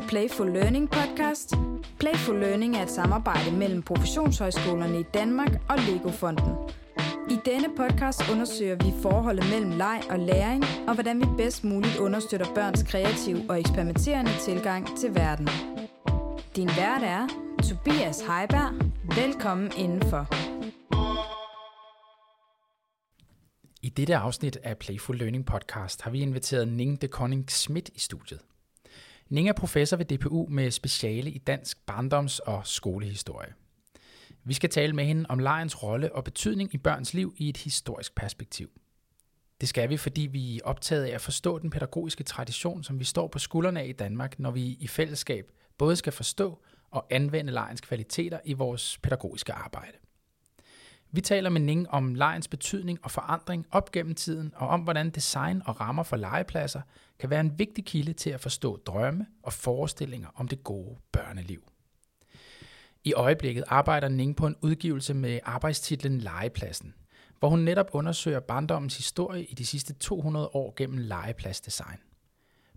[0.00, 1.54] til Playful Learning podcast.
[1.98, 6.52] Playful Learning er et samarbejde mellem professionshøjskolerne i Danmark og Lego-fonden.
[7.30, 11.96] I denne podcast undersøger vi forholdet mellem leg og læring, og hvordan vi bedst muligt
[11.96, 15.48] understøtter børns kreative og eksperimenterende tilgang til verden.
[16.56, 17.26] Din vært er
[17.68, 18.72] Tobias Heiberg.
[19.16, 20.28] Velkommen indenfor.
[23.82, 28.00] I dette afsnit af Playful Learning Podcast har vi inviteret Ning de Koning Schmidt i
[28.00, 28.40] studiet.
[29.28, 33.52] Ning er professor ved DPU med speciale i dansk barndoms- og skolehistorie.
[34.44, 37.56] Vi skal tale med hende om lejens rolle og betydning i børns liv i et
[37.56, 38.70] historisk perspektiv.
[39.60, 43.04] Det skal vi, fordi vi er optaget af at forstå den pædagogiske tradition, som vi
[43.04, 47.52] står på skuldrene af i Danmark, når vi i fællesskab både skal forstå og anvende
[47.52, 49.92] lejens kvaliteter i vores pædagogiske arbejde.
[51.10, 55.10] Vi taler med Ning om lejens betydning og forandring op gennem tiden, og om hvordan
[55.10, 56.80] design og rammer for legepladser
[57.18, 61.62] kan være en vigtig kilde til at forstå drømme og forestillinger om det gode børneliv.
[63.04, 66.94] I øjeblikket arbejder Ning på en udgivelse med arbejdstitlen Legepladsen,
[67.38, 71.98] hvor hun netop undersøger barndommens historie i de sidste 200 år gennem legepladsdesign.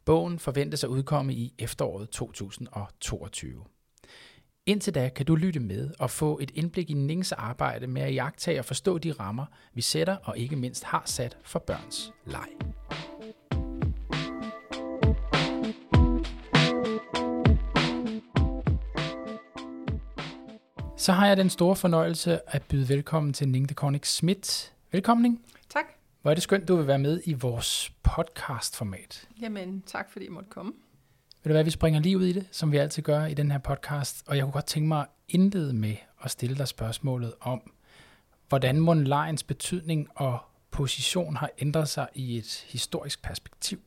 [0.06, 3.64] Bogen forventes at udkomme i efteråret 2022.
[4.66, 8.16] Indtil da kan du lytte med og få et indblik i Nings arbejde med at
[8.16, 12.48] jagtage og forstå de rammer, vi sætter og ikke mindst har sat for børns leg.
[20.98, 24.74] Så har jeg den store fornøjelse at byde velkommen til Ning de Konig Schmidt.
[24.92, 25.46] Velkommen, Ning.
[25.70, 25.86] Tak.
[26.22, 29.30] Hvor er det skønt, du vil være med i vores podcast-format.
[29.42, 30.74] Jamen, tak fordi I måtte komme.
[31.44, 33.52] Ved du hvad, vi springer lige ud i det, som vi altid gør i den
[33.52, 37.34] her podcast, og jeg kunne godt tænke mig at indlede med at stille dig spørgsmålet
[37.40, 37.72] om,
[38.50, 40.40] hvordan må lejens betydning og
[40.72, 43.80] position har ændret sig i et historisk perspektiv.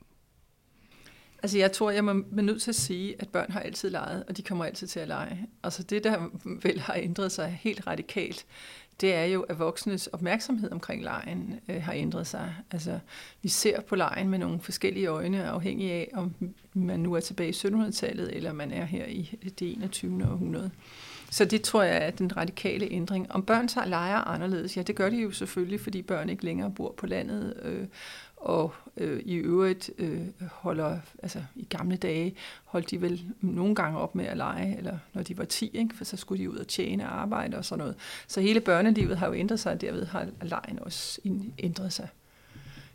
[1.42, 4.24] Altså jeg tror, jeg må er nødt til at sige, at børn har altid leget,
[4.28, 5.46] og de kommer altid til at lege.
[5.62, 6.29] Altså det, der
[6.62, 8.46] vel har ændret sig helt radikalt,
[9.00, 12.55] det er jo, at voksnes opmærksomhed omkring lejen øh, har ændret sig.
[12.70, 12.98] Altså,
[13.42, 16.34] vi ser på lejen med nogle forskellige øjne, afhængig af, om
[16.74, 20.24] man nu er tilbage i 1700-tallet, eller man er her i det 21.
[20.30, 20.70] århundrede.
[21.30, 23.32] Så det tror jeg er den radikale ændring.
[23.32, 26.70] Om børn tager lejer anderledes, ja, det gør de jo selvfølgelig, fordi børn ikke længere
[26.70, 27.86] bor på landet, øh,
[28.44, 30.20] og øh, i øvrigt øh,
[30.52, 32.34] holder, altså i gamle dage,
[32.64, 35.96] holdt de vel nogle gange op med at lege, eller når de var 10, ikke?
[35.96, 37.96] for så skulle de ud og tjene og arbejde og sådan noget.
[38.27, 41.20] Så hele børnelivet har jo ændret sig, og derved har lejen også
[41.58, 42.08] ændret sig.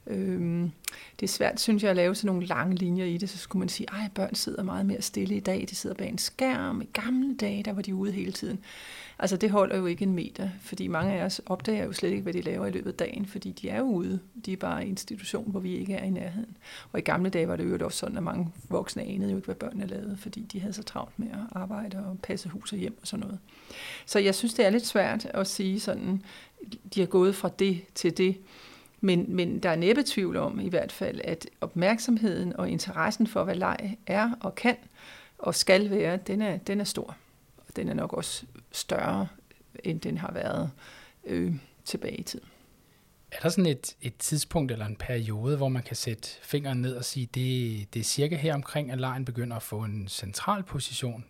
[0.07, 0.71] Øhm,
[1.19, 3.29] det er svært, synes jeg, at lave sådan nogle lange linjer i det.
[3.29, 5.65] Så skulle man sige, at børn sidder meget mere stille i dag.
[5.69, 6.81] De sidder bag en skærm.
[6.81, 8.59] I gamle dage, der var de ude hele tiden.
[9.19, 12.23] Altså det holder jo ikke en meter, fordi mange af os opdager jo slet ikke,
[12.23, 14.19] hvad de laver i løbet af dagen, fordi de er jo ude.
[14.45, 16.57] De er bare i institution, hvor vi ikke er i nærheden.
[16.91, 19.45] Og i gamle dage var det jo også sådan, at mange voksne anede jo ikke,
[19.45, 22.77] hvad børnene lavede, fordi de havde så travlt med at arbejde og passe hus og
[22.77, 23.39] hjem og sådan noget.
[24.05, 26.21] Så jeg synes, det er lidt svært at sige sådan,
[26.95, 28.37] de har gået fra det til det.
[29.01, 33.43] Men, men der er næppe tvivl om i hvert fald, at opmærksomheden og interessen for,
[33.43, 34.77] hvad leg er og kan
[35.37, 37.17] og skal være, den er, den er stor.
[37.57, 39.27] Og den er nok også større,
[39.83, 40.71] end den har været
[41.25, 41.53] øh,
[41.85, 42.45] tilbage i tiden.
[43.31, 46.95] Er der sådan et, et tidspunkt eller en periode, hvor man kan sætte fingeren ned
[46.95, 50.63] og sige, det, det er cirka her omkring, at lejen begynder at få en central
[50.63, 51.25] position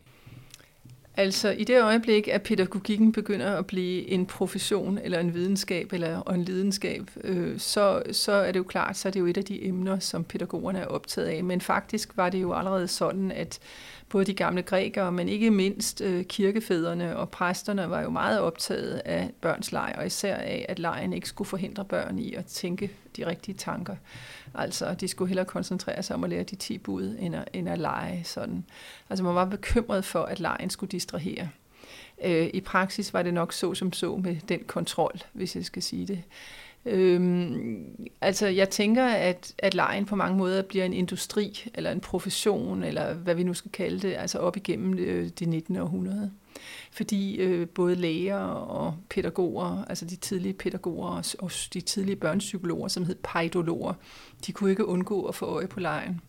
[1.19, 6.29] Altså i det øjeblik, at pædagogikken begynder at blive en profession eller en videnskab eller
[6.29, 9.45] en lidenskab, øh, så, så er det jo klart, så er det jo et af
[9.45, 11.43] de emner, som pædagogerne er optaget af.
[11.43, 13.59] Men faktisk var det jo allerede sådan, at
[14.09, 19.01] både de gamle grækere, men ikke mindst øh, kirkefædrene og præsterne var jo meget optaget
[19.05, 22.91] af børns leg, og især af, at lejen ikke skulle forhindre børn i at tænke
[23.17, 23.95] de rigtige tanker.
[24.55, 27.69] Altså, de skulle hellere koncentrere sig om at lære de 10 bud, end at, end
[27.69, 28.65] at lege sådan.
[29.09, 31.49] Altså, man var bekymret for, at lejen skulle distrahere.
[32.23, 35.83] Øh, I praksis var det nok så som så med den kontrol, hvis jeg skal
[35.83, 36.23] sige det.
[36.85, 37.85] Øhm,
[38.21, 42.83] altså, jeg tænker, at, at lejen på mange måder bliver en industri, eller en profession,
[42.83, 45.75] eller hvad vi nu skal kalde det, altså op igennem øh, det 19.
[45.75, 46.31] århundrede.
[46.91, 52.87] Fordi øh, både læger og pædagoger, altså de tidlige pædagoger og, og de tidlige børnepsykologer,
[52.87, 53.93] som hed pædologer,
[54.45, 56.21] de kunne ikke undgå at få øje på lejen.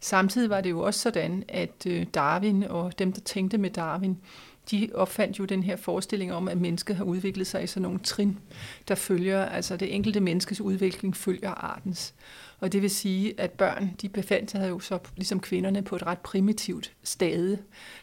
[0.00, 4.18] Samtidig var det jo også sådan, at øh, Darwin og dem, der tænkte med Darwin,
[4.70, 7.98] de opfandt jo den her forestilling om, at mennesket har udviklet sig i sådan nogle
[7.98, 8.38] trin,
[8.88, 12.14] der følger, altså det enkelte menneskes udvikling følger artens.
[12.60, 16.06] Og det vil sige, at børn, de befandt sig jo så ligesom kvinderne på et
[16.06, 17.58] ret primitivt stade.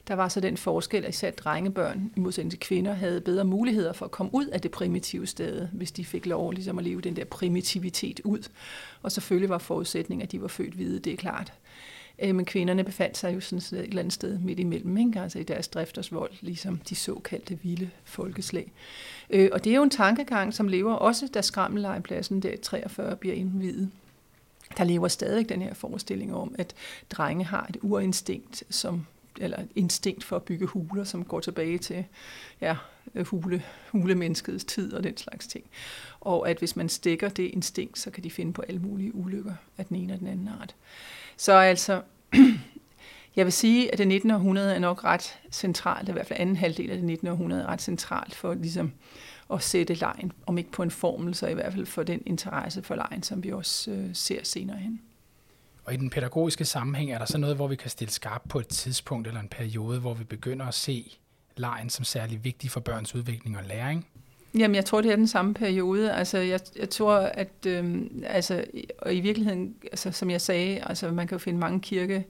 [0.07, 3.93] Der var så den forskel, at især drengebørn, i modsætning til kvinder, havde bedre muligheder
[3.93, 7.01] for at komme ud af det primitive stade, hvis de fik lov ligesom at leve
[7.01, 8.49] den der primitivitet ud.
[9.03, 11.53] Og selvfølgelig var forudsætningen, at de var født hvide, det er klart.
[12.21, 15.19] Øh, men kvinderne befandt sig jo sådan et eller andet sted midt imellem, ikke?
[15.19, 18.71] altså i deres driftersvold, ligesom de såkaldte vilde folkeslag.
[19.29, 23.15] Øh, og det er jo en tankegang, som lever også, da skrammelejepladsen der i 43
[23.15, 23.89] bliver indvidet.
[24.77, 26.75] Der lever stadig den her forestilling om, at
[27.09, 29.05] drenge har et urinstinkt, som
[29.37, 32.05] eller instinkt for at bygge huler, som går tilbage til
[32.61, 32.75] ja,
[33.25, 35.65] hule, hulemenneskets tid og den slags ting.
[36.21, 39.53] Og at hvis man stikker det instinkt, så kan de finde på alle mulige ulykker
[39.77, 40.75] af den ene og den anden art.
[41.37, 42.01] Så altså,
[43.35, 44.31] jeg vil sige, at det 19.
[44.31, 47.27] århundrede er nok ret centralt, i hvert fald anden halvdel af det 19.
[47.27, 48.91] århundrede er ret centralt for ligesom
[49.53, 52.83] at sætte lejen, om ikke på en formel, så i hvert fald for den interesse
[52.83, 55.01] for lejen, som vi også øh, ser senere hen.
[55.85, 58.59] Og i den pædagogiske sammenhæng er der så noget, hvor vi kan stille skarp på
[58.59, 61.17] et tidspunkt eller en periode, hvor vi begynder at se
[61.57, 64.07] lejen som særlig vigtig for børns udvikling og læring?
[64.57, 66.13] Jamen, jeg tror, det er den samme periode.
[66.13, 68.63] Altså, jeg, jeg tror, at øh, altså,
[68.99, 72.25] og i virkeligheden, altså, som jeg sagde, altså, man kan jo finde mange kirke,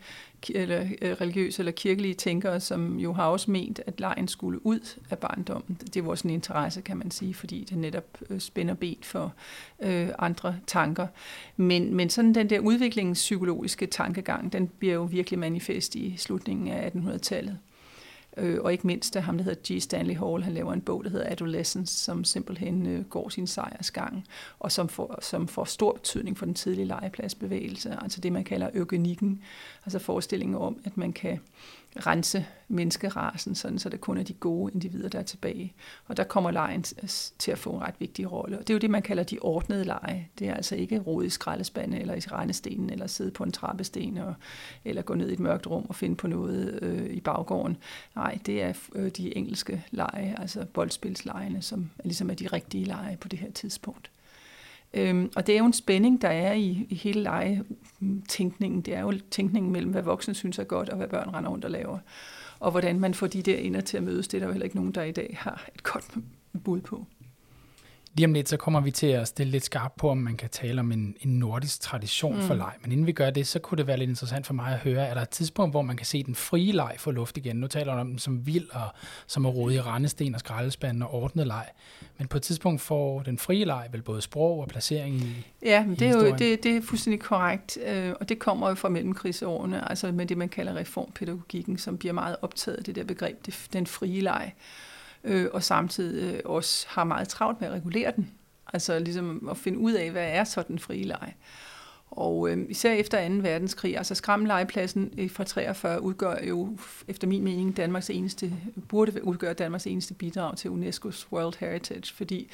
[0.50, 5.00] eller øh, religiøse eller kirkelige tænkere, som jo har også ment, at lejen skulle ud
[5.10, 5.78] af barndommen.
[5.94, 9.34] Det var sådan en interesse, kan man sige, fordi det netop øh, spænder ben for
[9.80, 11.08] øh, andre tanker.
[11.58, 16.90] Men, men sådan den der udviklingspsykologiske tankegang, den bliver jo virkelig manifest i slutningen af
[16.90, 17.58] 1800-tallet.
[18.38, 19.82] Øh, og ikke mindst af ham, der hedder G.
[19.82, 24.26] Stanley Hall, han laver en bog, der hedder Adolescence, som simpelthen øh, går sin sejrsgang,
[24.60, 28.70] og som får, som får stor betydning for den tidlige legepladsbevægelse, altså det, man kalder
[28.74, 29.42] eugenikken,
[29.86, 31.40] altså forestillingen om, at man kan
[31.98, 35.74] rense menneskerasen, sådan, så det kun er de gode individer, der er tilbage.
[36.08, 36.84] Og der kommer lejen
[37.40, 38.60] til at få en ret vigtig rolle.
[38.60, 40.30] Og det er jo det, man kalder de ordnede lege.
[40.40, 44.18] Det er altså ikke rode i skraldespande eller i rendestenen, eller sidde på en trappesten,
[44.18, 44.34] og,
[44.86, 47.78] eller gå ned i et mørkt rum og finde på noget øh, i baggården.
[48.16, 53.18] Nej, det er øh, de engelske lege, altså boldspilslejene, som ligesom er de rigtige lege
[53.18, 54.12] på det her tidspunkt.
[54.94, 58.82] Øhm, og det er jo en spænding, der er i, i hele legetænkningen.
[58.82, 61.66] Det er jo tænkningen mellem, hvad voksne synes er godt, og hvad børn render rundt
[61.66, 62.00] og laver.
[62.60, 64.64] Og hvordan man får de der ender til at mødes, det er der jo heller
[64.64, 66.18] ikke nogen, der i dag har et godt
[66.64, 67.06] bud på.
[68.14, 70.50] Lige om lidt, så kommer vi til at stille lidt skarpt på, om man kan
[70.50, 72.42] tale om en, en nordisk tradition mm.
[72.42, 72.74] for leg.
[72.82, 75.08] Men inden vi gør det, så kunne det være lidt interessant for mig at høre,
[75.08, 77.56] er der et tidspunkt, hvor man kan se den frie leg få luft igen?
[77.56, 78.88] Nu taler du om den som vild og
[79.28, 81.66] som at rode i rendesten og skraldespanden og ordnet leg.
[82.18, 85.86] Men på et tidspunkt får den frie leg vel både sprog og placering i Ja,
[85.86, 88.90] men det er jo det, det er fuldstændig korrekt, øh, og det kommer jo fra
[88.90, 93.46] mellemkrigsårene, altså med det, man kalder reformpædagogikken, som bliver meget optaget af det der begreb,
[93.46, 94.54] det, den frie leg
[95.24, 98.32] øh, og samtidig øh, også har meget travlt med at regulere den.
[98.74, 101.34] Altså ligesom at finde ud af, hvad er så den frie leg.
[102.12, 103.34] Og øh, især efter 2.
[103.34, 106.78] verdenskrig, altså skrammelejepladsen øh, fra 43 udgør jo
[107.08, 108.54] efter min mening Danmarks eneste,
[108.88, 112.52] burde udgøre Danmarks eneste bidrag til UNESCO's World Heritage, fordi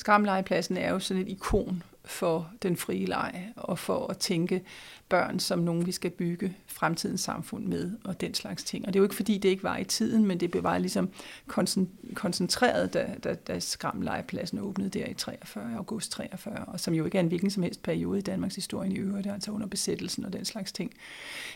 [0.00, 4.62] Skramlegepladsen er jo sådan et ikon for den frie leg og for at tænke
[5.08, 8.86] børn som nogen, vi skal bygge fremtidens samfund med og den slags ting.
[8.86, 10.80] Og det er jo ikke fordi, det ikke var i tiden, men det blev bare
[10.80, 11.10] ligesom
[12.14, 17.18] koncentreret, da, da, da skramlegepladsen åbnede der i 43, august 43, og som jo ikke
[17.18, 20.32] er en hvilken som helst periode i Danmarks historie i øvrigt, altså under besættelsen og
[20.32, 20.92] den slags ting.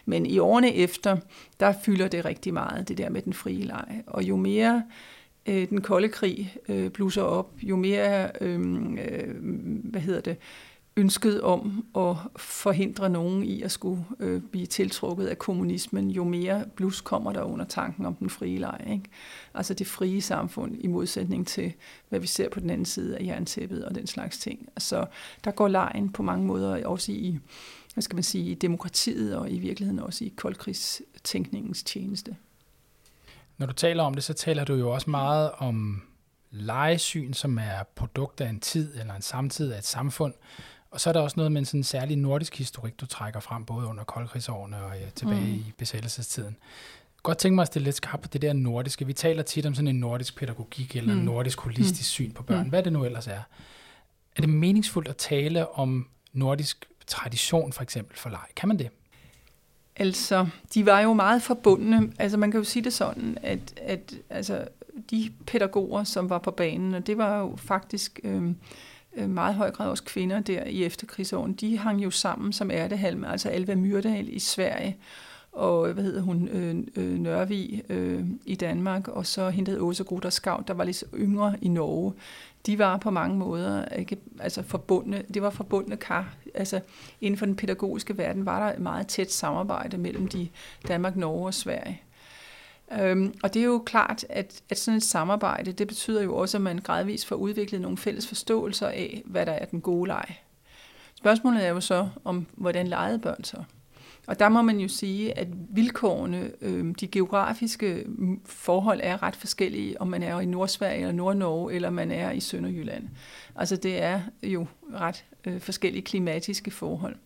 [0.05, 1.17] Men i årene efter,
[1.61, 4.03] der fylder det rigtig meget, det der med den frie leg.
[4.07, 4.83] Og jo mere
[5.47, 8.61] øh, den kolde krig øh, blusser op, jo mere, øh,
[8.93, 9.35] øh,
[9.85, 10.37] hvad hedder det,
[10.97, 16.65] ønsket om at forhindre nogen i at skulle øh, blive tiltrukket af kommunismen, jo mere
[16.77, 18.85] blus kommer der under tanken om den frie leg.
[18.91, 19.05] Ikke?
[19.55, 21.73] Altså det frie samfund i modsætning til,
[22.09, 24.69] hvad vi ser på den anden side af jerntæppet og den slags ting.
[24.77, 25.07] Altså
[25.45, 27.39] der går lejen på mange måder også i,
[27.95, 32.37] hvad skal man sige, i demokratiet og i virkeligheden også i koldkrigstænkningens tjeneste.
[33.59, 36.03] Når du taler om det, så taler du jo også meget om
[36.51, 40.35] lejesyn, som er produkt af en tid eller en samtid af et samfund.
[40.91, 43.65] Og så er der også noget med en sådan særlig nordisk historik, du trækker frem,
[43.65, 45.53] både under koldkrigsårene og ja, tilbage mm.
[45.53, 46.57] i besættelsestiden.
[47.23, 49.07] Godt tænke mig at stille lidt skarpt på det der nordiske.
[49.07, 51.19] Vi taler tit om sådan en nordisk pædagogik eller mm.
[51.19, 52.27] en nordisk holistisk mm.
[52.27, 52.63] syn på børn.
[52.63, 52.69] Mm.
[52.69, 53.43] Hvad det nu ellers er.
[54.37, 58.47] Er det meningsfuldt at tale om nordisk tradition for eksempel for leg?
[58.57, 58.91] Kan man det?
[59.97, 62.13] Altså, de var jo meget forbundne.
[62.19, 64.65] Altså, man kan jo sige det sådan, at, at altså,
[65.11, 68.57] de pædagoger, som var på banen, og det var jo faktisk øhm,
[69.17, 73.25] øh, meget høj grad også kvinder der i efterkrigsåren, de hang jo sammen som ærtehalm,
[73.25, 74.97] altså Alva Myrdal i Sverige,
[75.55, 80.05] og øh, hvad hedder hun, øh, øh, øh, i Danmark, og så hende hed Åse
[80.05, 82.13] Grutter Skav, der var lidt yngre i Norge.
[82.67, 86.35] De var på mange måder ikke, altså forbundne, det var forbundne kar.
[86.55, 86.81] Altså
[87.21, 90.49] inden for den pædagogiske verden var der et meget tæt samarbejde mellem de
[90.89, 92.03] Danmark, Norge og Sverige.
[93.01, 96.57] Øhm, og det er jo klart, at, at sådan et samarbejde, det betyder jo også,
[96.57, 100.25] at man gradvist får udviklet nogle fælles forståelser af, hvad der er den gode leg.
[101.15, 103.57] Spørgsmålet er jo så, om hvordan legede børn så?
[104.27, 109.37] Og der må man jo sige, at vilkårene, øh, de geografiske mm, forhold er ret
[109.37, 113.09] forskellige, om man er i Nordsverige eller Nordnorge, eller man er i Sønderjylland.
[113.57, 117.17] Altså det er jo ret øh, forskellige klimatiske forhold.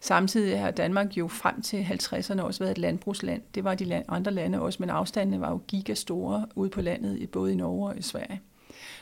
[0.00, 3.42] Samtidig har Danmark jo frem til 50'erne også været et landbrugsland.
[3.54, 7.52] Det var de andre lande også, men afstandene var jo gigastore ude på landet, både
[7.52, 8.40] i Norge og i Sverige.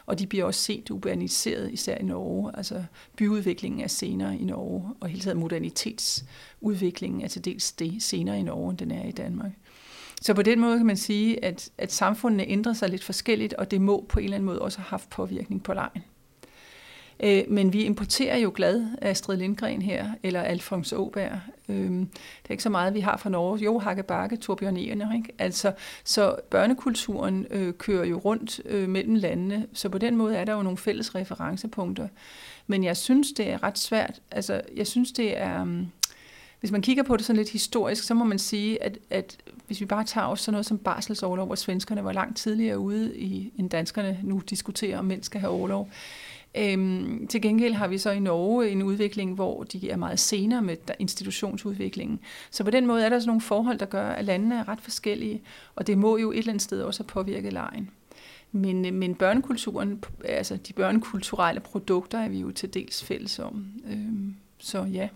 [0.06, 2.50] Og de bliver også set urbaniseret, især i Norge.
[2.56, 2.84] Altså
[3.16, 8.42] byudviklingen er senere i Norge, og hele tiden modernitetsudviklingen er til dels det senere i
[8.42, 9.52] Norge, end den er i Danmark.
[10.22, 13.70] Så på den måde kan man sige, at, at samfundene ændrer sig lidt forskelligt, og
[13.70, 16.02] det må på en eller anden måde også have haft påvirkning på lejen.
[17.20, 21.40] Øh, men vi importerer jo glad Astrid Lindgren her, eller Alfons Åberg.
[21.68, 22.08] Øh, det
[22.44, 23.58] er ikke så meget, vi har fra Norge.
[23.58, 25.32] Jo, Hakke Bakke, Torbjørn Egerner, ikke?
[25.38, 25.72] Altså,
[26.04, 30.52] så børnekulturen øh, kører jo rundt øh, mellem landene, så på den måde er der
[30.52, 32.08] jo nogle fælles referencepunkter.
[32.66, 34.20] Men jeg synes, det er ret svært.
[34.30, 35.62] Altså, jeg synes, det er...
[35.62, 35.86] Um,
[36.60, 39.80] hvis man kigger på det sådan lidt historisk, så må man sige, at, at hvis
[39.80, 43.52] vi bare tager også sådan noget som barselsårlov, hvor svenskerne var langt tidligere ude i,
[43.58, 45.90] end danskerne nu diskuterer, om mænd skal have overlov,
[46.56, 50.62] Øhm, til gengæld har vi så i Norge en udvikling, hvor de er meget senere
[50.62, 52.20] med institutionsudviklingen.
[52.50, 54.80] Så på den måde er der sådan nogle forhold, der gør, at landene er ret
[54.80, 55.42] forskellige,
[55.76, 57.90] og det må jo et eller andet sted også have påvirket lejen.
[58.52, 63.66] Men, øh, men børnekulturen, altså de børnekulturelle produkter er vi jo til dels fælles om.
[63.90, 65.08] Øhm, så ja,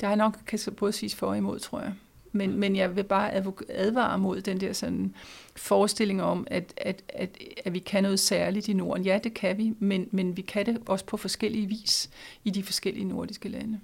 [0.00, 1.92] der er nok kan både siges for og imod, tror jeg.
[2.32, 3.32] Men, men jeg vil bare
[3.68, 5.14] advare mod den der sådan
[5.56, 9.04] forestilling om, at, at, at, at vi kan noget særligt i Norden.
[9.04, 12.10] Ja, det kan vi, men, men vi kan det også på forskellige vis
[12.44, 13.80] i de forskellige nordiske lande.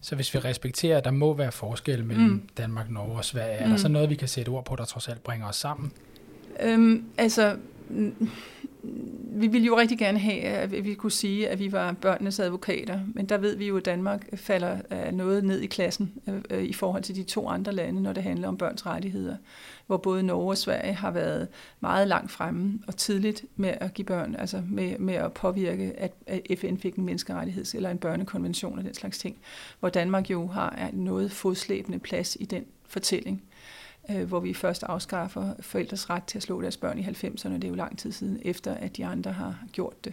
[0.00, 2.48] Så hvis vi respekterer, at der må være forskel mellem mm.
[2.56, 3.70] Danmark, Norge og Sverige, er mm.
[3.70, 5.92] der så noget, vi kan sætte ord på, der trods alt bringer os sammen?
[6.62, 7.56] Øhm, altså,
[9.32, 13.00] vi ville jo rigtig gerne have, at vi kunne sige, at vi var børnenes advokater,
[13.14, 16.64] men der ved vi jo, at Danmark falder øh, noget ned i klassen øh, øh,
[16.64, 19.36] i forhold til de to andre lande, når det handler om børns rettigheder,
[19.86, 21.48] hvor både Norge og Sverige har været
[21.80, 26.12] meget langt fremme og tidligt med at give børn, altså med, med at påvirke, at
[26.58, 29.36] FN fik en menneskerettigheds- eller en børnekonvention og den slags ting,
[29.80, 33.42] hvor Danmark jo har noget fodslæbende plads i den fortælling
[34.10, 37.54] øh, hvor vi først afskaffer forældres ret til at slå deres børn i 90'erne.
[37.54, 40.12] Det er jo lang tid siden, efter at de andre har gjort det.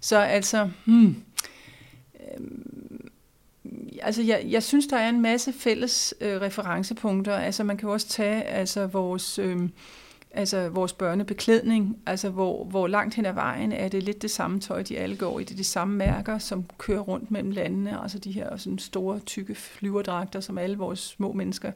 [0.00, 1.16] Så altså, hmm,
[2.20, 2.46] øh,
[4.02, 7.36] altså jeg, jeg synes, der er en masse fælles øh, referencepunkter.
[7.36, 9.38] Altså man kan også tage altså vores...
[9.38, 9.68] Øh,
[10.36, 14.60] altså vores børnebeklædning, altså hvor, hvor langt hen ad vejen er det lidt det samme
[14.60, 15.44] tøj, de alle går i.
[15.44, 19.18] Det er de samme mærker, som kører rundt mellem landene, altså de her sådan store,
[19.18, 21.72] tykke flyverdragter, som alle vores små mennesker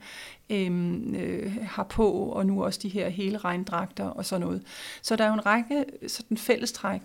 [0.51, 4.63] øhm, øh, har på, og nu også de her hele regndragter og sådan noget.
[5.03, 7.03] Så der er jo en række sådan fællestræk,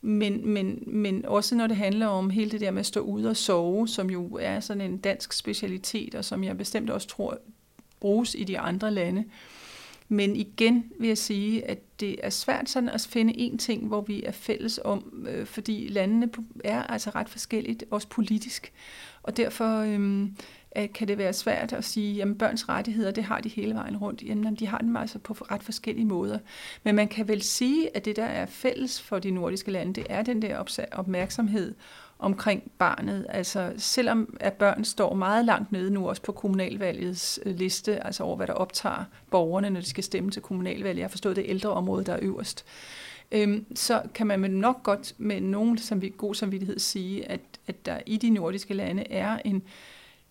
[0.00, 3.30] men, men, men også når det handler om hele det der med at stå ude
[3.30, 7.38] og sove, som jo er sådan en dansk specialitet, og som jeg bestemt også tror
[8.00, 9.24] bruges i de andre lande,
[10.08, 14.00] men igen vil jeg sige, at det er svært sådan at finde en ting, hvor
[14.00, 16.30] vi er fælles om, øh, fordi landene
[16.64, 18.72] er altså ret forskelligt, også politisk.
[19.22, 20.28] Og derfor øh,
[20.94, 24.22] kan det være svært at sige, at børns rettigheder, det har de hele vejen rundt.
[24.22, 26.38] Jamen, de har dem altså på ret forskellige måder.
[26.82, 30.06] Men man kan vel sige, at det, der er fælles for de nordiske lande, det
[30.10, 31.74] er den der opmærksomhed
[32.18, 33.26] omkring barnet.
[33.28, 38.22] Altså selvom at børn står meget langt nede nu også på kommunalvalgets øh, liste, altså
[38.24, 40.98] over hvad der optager borgerne, når de skal stemme til kommunalvalget.
[40.98, 42.64] Jeg har forstået det ældre område, der er øverst.
[43.32, 47.86] Øhm, så kan man nok godt med nogen som vi, god samvittighed sige, at, at
[47.86, 49.62] der i de nordiske lande er en,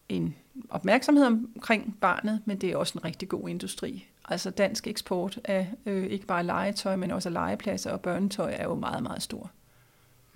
[0.09, 0.35] en
[0.69, 4.07] opmærksomhed omkring barnet, men det er også en rigtig god industri.
[4.29, 8.63] Altså dansk eksport af øh, ikke bare legetøj, men også af legepladser og børnetøj er
[8.63, 9.51] jo meget, meget stor.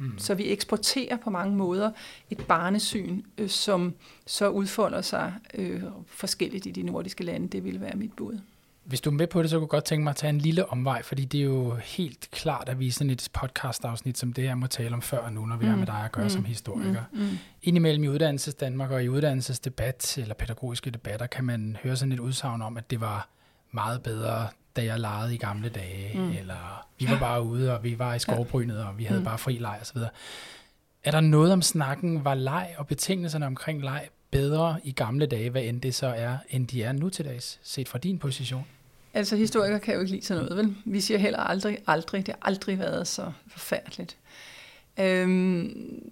[0.02, 0.18] Mm.
[0.18, 1.92] Så vi eksporterer på mange måder
[2.30, 3.94] et barnesyn, øh, som
[4.26, 7.48] så udfolder sig øh, forskelligt i de nordiske lande.
[7.48, 8.40] Det ville være mit bud.
[8.84, 10.38] Hvis du er med på det, så kunne jeg godt tænke mig at tage en
[10.38, 14.34] lille omvej, fordi det er jo helt klart, at vi i sådan et podcast-afsnit som
[14.34, 15.72] det her må tale om før nu, når vi mm.
[15.72, 16.30] er med dig at gøre mm.
[16.30, 17.04] som historiker.
[17.12, 17.20] Mm.
[17.20, 17.38] Mm.
[17.64, 22.20] Indimellem i uddannelses Danmark og i uddannelsesdebat eller pædagogiske debatter kan man høre sådan et
[22.20, 23.30] udsagn om, at det var
[23.72, 26.32] meget bedre da jeg legede i gamle dage, mm.
[26.32, 29.26] eller vi var bare ude, og vi var i skovbrynet, og vi havde mm.
[29.26, 29.98] bare fri leg osv.
[31.04, 35.50] Er der noget om snakken, var leg og betingelserne omkring leg bedre i gamle dage,
[35.50, 38.66] hvad end det så er, end de er nu til dags, set fra din position?
[39.14, 40.76] Altså, historikere kan jo ikke lide sådan noget, vel?
[40.86, 42.26] Vi siger heller aldrig, aldrig.
[42.26, 44.18] Det har aldrig været så forfærdeligt.
[45.00, 46.04] Øhm,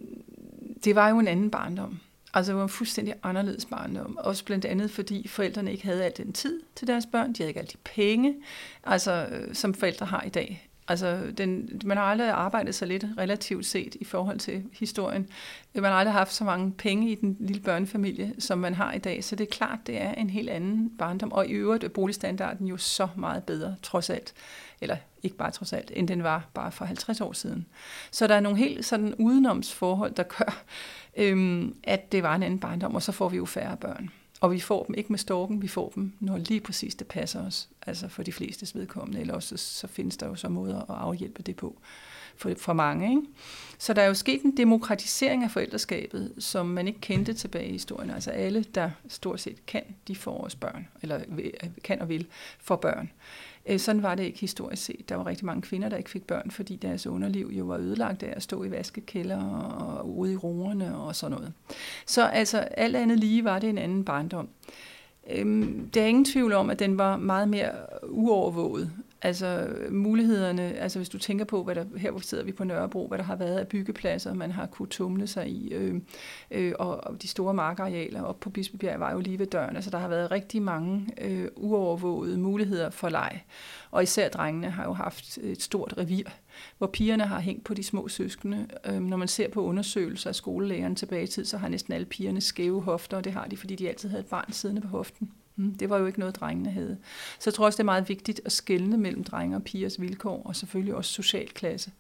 [0.83, 1.99] det var jo en anden barndom.
[2.33, 4.17] Altså, det var en fuldstændig anderledes barndom.
[4.17, 7.33] Også blandt andet, fordi forældrene ikke havde al den tid til deres børn.
[7.33, 8.36] De havde ikke alle de penge,
[8.83, 10.69] altså, øh, som forældre har i dag.
[10.88, 15.27] Altså, den, man har aldrig arbejdet så lidt relativt set i forhold til historien.
[15.75, 18.98] Man har aldrig haft så mange penge i den lille børnefamilie, som man har i
[18.98, 19.24] dag.
[19.24, 21.31] Så det er klart, det er en helt anden barndom.
[21.31, 24.33] Og i øvrigt er boligstandarden jo så meget bedre, trods alt.
[24.81, 27.65] Eller ikke bare trods alt, end den var bare for 50 år siden.
[28.12, 30.63] Så der er nogle helt sådan udenomsforhold, der gør,
[31.24, 34.09] øhm, at det var en anden barndom, og så får vi jo færre børn.
[34.41, 37.45] Og vi får dem ikke med storken, vi får dem, når lige præcis det passer
[37.45, 40.98] os, altså for de fleste vedkommende, eller også så findes der jo så måder at
[40.98, 41.81] afhjælpe det på
[42.39, 43.10] for, for mange.
[43.10, 43.22] Ikke?
[43.77, 47.72] Så der er jo sket en demokratisering af forældreskabet, som man ikke kendte tilbage i
[47.72, 48.10] historien.
[48.10, 51.19] Altså alle, der stort set kan, de får også børn, eller
[51.84, 52.27] kan og vil,
[52.60, 53.12] få børn.
[53.65, 55.10] Øh, sådan var det ikke historisk set.
[55.10, 58.24] Der var rigtig mange kvinder, der ikke fik børn, fordi deres underliv jo var ødelagt
[58.24, 61.53] af at stå i vaskekælder og ude i roerne og sådan noget.
[62.05, 64.50] Så altså alt andet lige var det en anden barndom.
[65.29, 67.72] Øhm, der er ingen tvivl om, at den var meget mere
[68.10, 68.91] uovervåget.
[69.21, 73.07] Altså mulighederne, altså hvis du tænker på, hvad der, her hvor sidder vi på Nørrebro,
[73.07, 76.01] hvad der har været af byggepladser, man har kunnet tumle sig i, øh,
[76.51, 79.75] øh, og, og de store markarealer op på Bispebjerg var jo lige ved døren.
[79.75, 83.43] Altså der har været rigtig mange øh, uovervågede muligheder for leg.
[83.91, 86.23] Og især drengene har jo haft et stort revir,
[86.77, 88.67] hvor pigerne har hængt på de små søskende.
[88.85, 92.05] Øh, når man ser på undersøgelser af skolelæreren tilbage i tid, så har næsten alle
[92.05, 94.88] pigerne skæve hofter, og det har de, fordi de altid havde et barn siddende på
[94.88, 95.31] hoften.
[95.59, 96.97] Mm, det var jo ikke noget, drengene havde.
[97.39, 100.41] Så jeg tror også, det er meget vigtigt at skelne mellem drenge og pigers vilkår,
[100.45, 101.91] og selvfølgelig også social klasse.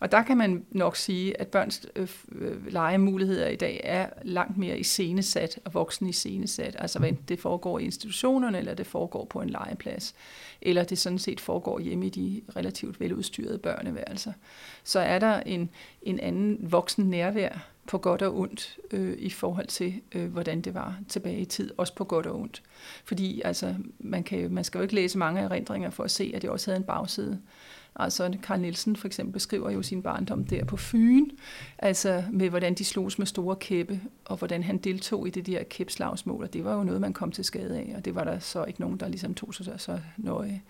[0.00, 4.56] Og der kan man nok sige, at børns øh, øh, legemuligheder i dag er langt
[4.56, 6.76] mere iscenesat og voksne iscenesat.
[6.78, 10.14] Altså hvad det foregår i institutionerne, eller det foregår på en legeplads,
[10.62, 14.32] eller det sådan set foregår hjemme i de relativt veludstyrede børneværelser.
[14.84, 15.70] Så er der en,
[16.02, 20.74] en anden voksen nærvær på godt og ondt øh, i forhold til, øh, hvordan det
[20.74, 22.62] var tilbage i tid, også på godt og ondt.
[23.04, 26.42] Fordi altså, man, kan, man skal jo ikke læse mange erindringer for at se, at
[26.42, 27.40] det også havde en bagside.
[27.96, 31.26] Altså Karl Nielsen for eksempel beskriver jo sin barndom der på Fyn,
[31.78, 35.62] altså med hvordan de slogs med store kæppe, og hvordan han deltog i det der
[35.62, 38.38] kæpslagsmål, og det var jo noget, man kom til skade af, og det var der
[38.38, 40.62] så ikke nogen, der ligesom tog sig så nøje.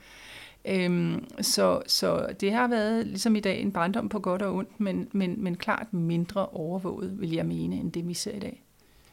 [0.68, 4.80] Øhm, så, så det har været ligesom i dag en barndom på godt og ondt,
[4.80, 8.62] men, men, men klart mindre overvåget, vil jeg mene, end det vi ser i dag.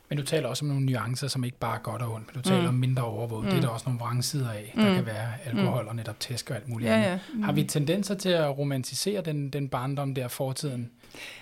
[0.09, 2.43] Men du taler også om nogle nuancer, som ikke bare er godt og ondt, men
[2.43, 2.67] du taler mm.
[2.67, 3.45] om mindre overvåget.
[3.45, 3.49] Mm.
[3.49, 4.73] Det er der også nogle vrangsider af.
[4.75, 4.95] Der mm.
[4.95, 5.89] kan være alkohol mm.
[5.89, 7.19] og netop tæsk og alt muligt ja, ja.
[7.33, 7.43] Mm.
[7.43, 10.91] Har vi tendenser til at romantisere den, den barndom der fortiden?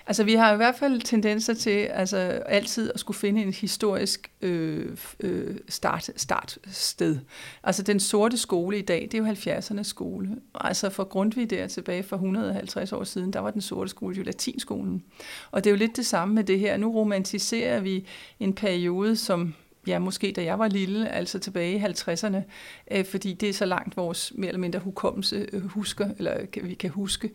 [0.08, 4.32] Altså, vi har i hvert fald tendenser til altså, altid at skulle finde en historisk
[4.42, 7.20] øh, øh, start, startsted.
[7.64, 10.30] Altså, den sorte skole i dag, det er jo 70'ernes skole.
[10.56, 14.24] Altså, for Grundtvig der tilbage for 150 år siden, der var den sorte skole jo
[14.24, 15.04] latinskolen.
[15.52, 16.78] Og det er jo lidt det samme med det her.
[16.78, 18.06] Nu romantiserer vi
[18.40, 19.54] en periode, som
[19.88, 22.38] ja, måske da jeg var lille, altså tilbage i 50'erne,
[22.92, 26.68] øh, fordi det er så langt vores mere eller mindre hukommelse øh, husker, eller kan,
[26.68, 27.32] vi kan huske.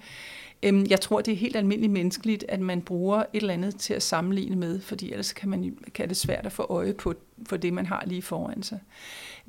[0.63, 3.95] Øhm, jeg tror, det er helt almindeligt menneskeligt, at man bruger et eller andet til
[3.95, 7.15] at sammenligne med, fordi ellers kan, man, kan det svært at få øje på
[7.47, 8.81] for det, man har lige foran sig.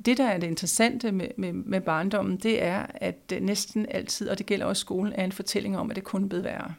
[0.06, 4.28] Det, der er det interessante med, med, med barndommen, det er, at øh, næsten altid,
[4.28, 6.74] og det gælder også skolen, er en fortælling om, at det kun er blevet værre.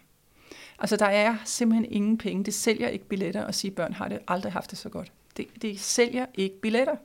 [0.79, 2.43] Altså, der er simpelthen ingen penge.
[2.43, 5.11] Det sælger ikke billetter at sige, at børn har det aldrig haft det så godt.
[5.37, 6.95] Det, det sælger ikke billetter.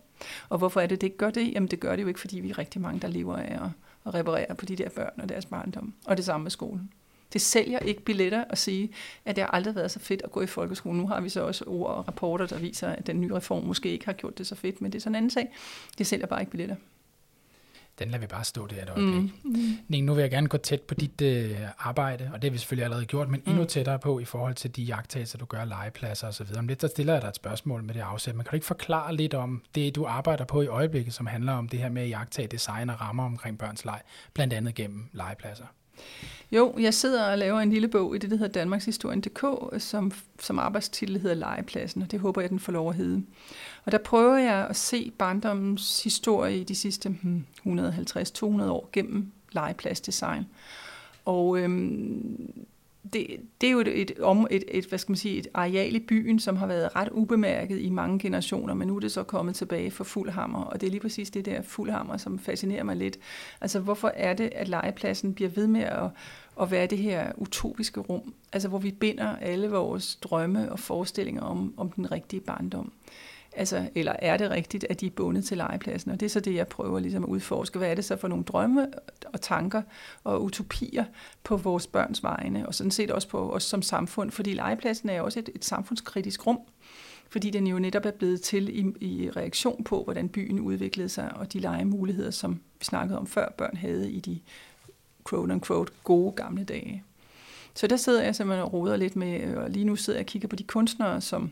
[0.49, 1.53] Og hvorfor er det, det ikke gør det?
[1.53, 3.71] Jamen, det gør det jo ikke, fordi vi er rigtig mange, der lever af at,
[4.07, 5.95] at reparere på de der børn og deres barndom.
[6.07, 6.93] Og det samme med skolen.
[7.33, 8.91] Det sælger ikke billetter at sige,
[9.25, 11.01] at det har aldrig været så fedt at gå i folkeskolen.
[11.01, 13.89] Nu har vi så også ord og rapporter, der viser, at den nye reform måske
[13.89, 15.53] ikke har gjort det så fedt, men det er sådan en anden sag.
[15.99, 16.77] Det sælger bare ikke billetter.
[17.99, 19.33] Den lader vi bare stå der et øjeblik.
[19.45, 19.79] Mm.
[19.89, 20.05] Mm.
[20.05, 22.85] nu vil jeg gerne gå tæt på dit øh, arbejde, og det har vi selvfølgelig
[22.85, 23.51] allerede gjort, men mm.
[23.53, 26.47] endnu tættere på i forhold til de jagttagelser, du gør, legepladser osv.
[26.59, 28.35] Om lidt, der stiller jeg dig et spørgsmål med det afsæt.
[28.35, 31.53] Men kan du ikke forklare lidt om det, du arbejder på i øjeblikket, som handler
[31.53, 34.01] om det her med at jagtage design og rammer omkring børns leg,
[34.35, 35.65] blandt andet gennem legepladser?
[36.53, 40.59] Jo, jeg sidder og laver en lille bog i det, der hedder Danmarkshistorien.dk, som, som
[40.59, 43.23] arbejdstitel hedder Legepladsen, og det håber jeg, den får lov at hedde.
[43.85, 49.33] Og der prøver jeg at se barndommens historie i de sidste hmm, 150-200 år gennem
[49.53, 50.47] legepladsdesign.
[51.25, 52.67] Og øhm,
[53.13, 53.27] det,
[53.61, 55.99] det er jo et, et, om, et, et, hvad skal man sige, et areal i
[55.99, 59.55] byen, som har været ret ubemærket i mange generationer, men nu er det så kommet
[59.55, 63.19] tilbage for fuldhammer, og det er lige præcis det der fuldhammer, som fascinerer mig lidt.
[63.61, 66.11] Altså, hvorfor er det, at legepladsen bliver ved med at,
[66.61, 71.43] at være det her utopiske rum, altså hvor vi binder alle vores drømme og forestillinger
[71.43, 72.93] om, om den rigtige barndom?
[73.57, 76.11] Altså, eller er det rigtigt, at de er bundet til legepladsen?
[76.11, 77.79] Og det er så det, jeg prøver ligesom at udforske.
[77.79, 78.89] Hvad er det så for nogle drømme
[79.33, 79.83] og tanker
[80.25, 81.05] og utopier
[81.45, 85.21] på vores børns vegne, og sådan set også på os som samfund, fordi legepladsen er
[85.21, 86.59] også et, et samfundskritisk rum,
[87.29, 91.33] fordi den jo netop er blevet til i, i reaktion på, hvordan byen udviklede sig,
[91.37, 94.41] og de legemuligheder, som vi snakkede om før, børn havde i de
[95.29, 97.05] quote unquote, gode gamle dage.
[97.77, 100.25] Så der sidder jeg simpelthen og roder lidt med, øh, og lige nu sidder jeg
[100.25, 101.51] og kigger på de kunstnere, som,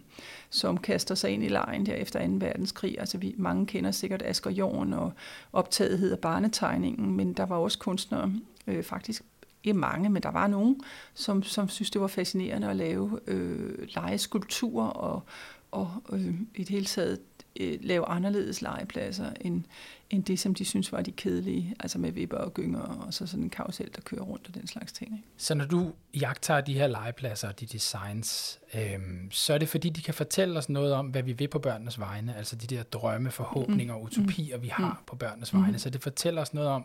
[0.50, 2.32] som kaster sig ind i lejen der efter 2.
[2.32, 3.00] verdenskrig.
[3.00, 5.12] Altså vi, mange kender sikkert Asger Jorn og
[5.52, 8.32] optaget hedder Barnetegningen, men der var også kunstnere,
[8.66, 9.22] øh, faktisk
[9.64, 10.80] ikke mange, men der var nogen,
[11.14, 15.22] som, som synes, det var fascinerende at lave øh, legeskulpturer og,
[15.70, 17.20] og øh, i det hele taget
[17.60, 19.64] øh, lave anderledes legepladser end,
[20.10, 23.26] end det, som de synes var de kedelige, altså med vipper og gynger og så
[23.26, 25.12] sådan en karusel, der kører rundt og den slags ting.
[25.12, 25.28] Ikke?
[25.36, 29.88] Så når du jagter de her legepladser og de designs, øhm, så er det fordi,
[29.88, 32.82] de kan fortælle os noget om, hvad vi vil på børnenes vegne, altså de der
[32.82, 34.06] drømme, forhåbninger og mm.
[34.06, 35.06] utopier, vi har mm.
[35.06, 35.72] på børnenes vegne.
[35.72, 35.78] Mm.
[35.78, 36.84] Så det fortæller os noget om,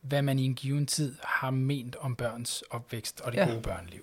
[0.00, 3.46] hvad man i en given tid har ment om børns opvækst og det ja.
[3.46, 4.02] gode børneliv.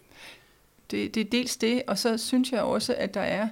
[0.92, 3.50] Det, det er dels det, og så synes jeg også, at der er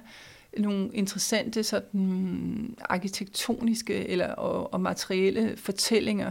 [0.58, 6.30] nogle interessante sådan arkitektoniske eller og, og materielle fortællinger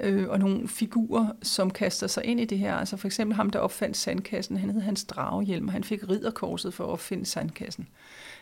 [0.00, 2.74] øh, og nogle figurer, som kaster sig ind i det her.
[2.74, 6.74] Altså for eksempel ham, der opfandt sandkassen, han hed Hans Dragehjelm, og han fik ridderkorset
[6.74, 7.88] for at opfinde sandkassen.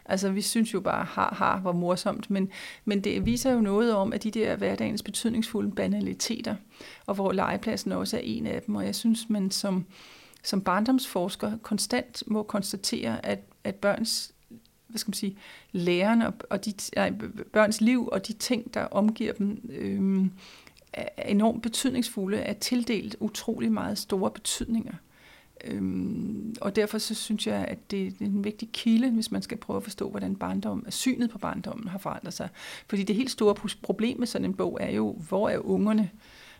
[0.04, 2.50] Altså vi synes jo bare, har, har, hvor morsomt, men,
[2.84, 6.54] men det viser jo noget om, at de der hverdagens betydningsfulde banaliteter,
[7.06, 9.86] og hvor legepladsen også er en af dem, og jeg synes, man som,
[10.42, 14.32] som barndomsforsker konstant må konstatere, at, at børns
[14.90, 15.36] hvad skal man sige,
[15.72, 17.12] lærerne og, og de, nej,
[17.52, 20.26] børns liv og de ting, der omgiver dem, øh,
[20.92, 24.94] er enormt betydningsfulde, er tildelt utrolig meget store betydninger.
[25.64, 29.56] Øhm, og derfor så synes jeg, at det er en vigtig kilde, hvis man skal
[29.58, 32.48] prøve at forstå, hvordan barndom, synet på barndommen har forandret sig.
[32.88, 36.10] Fordi det helt store problem med sådan en bog er jo, hvor er ungerne?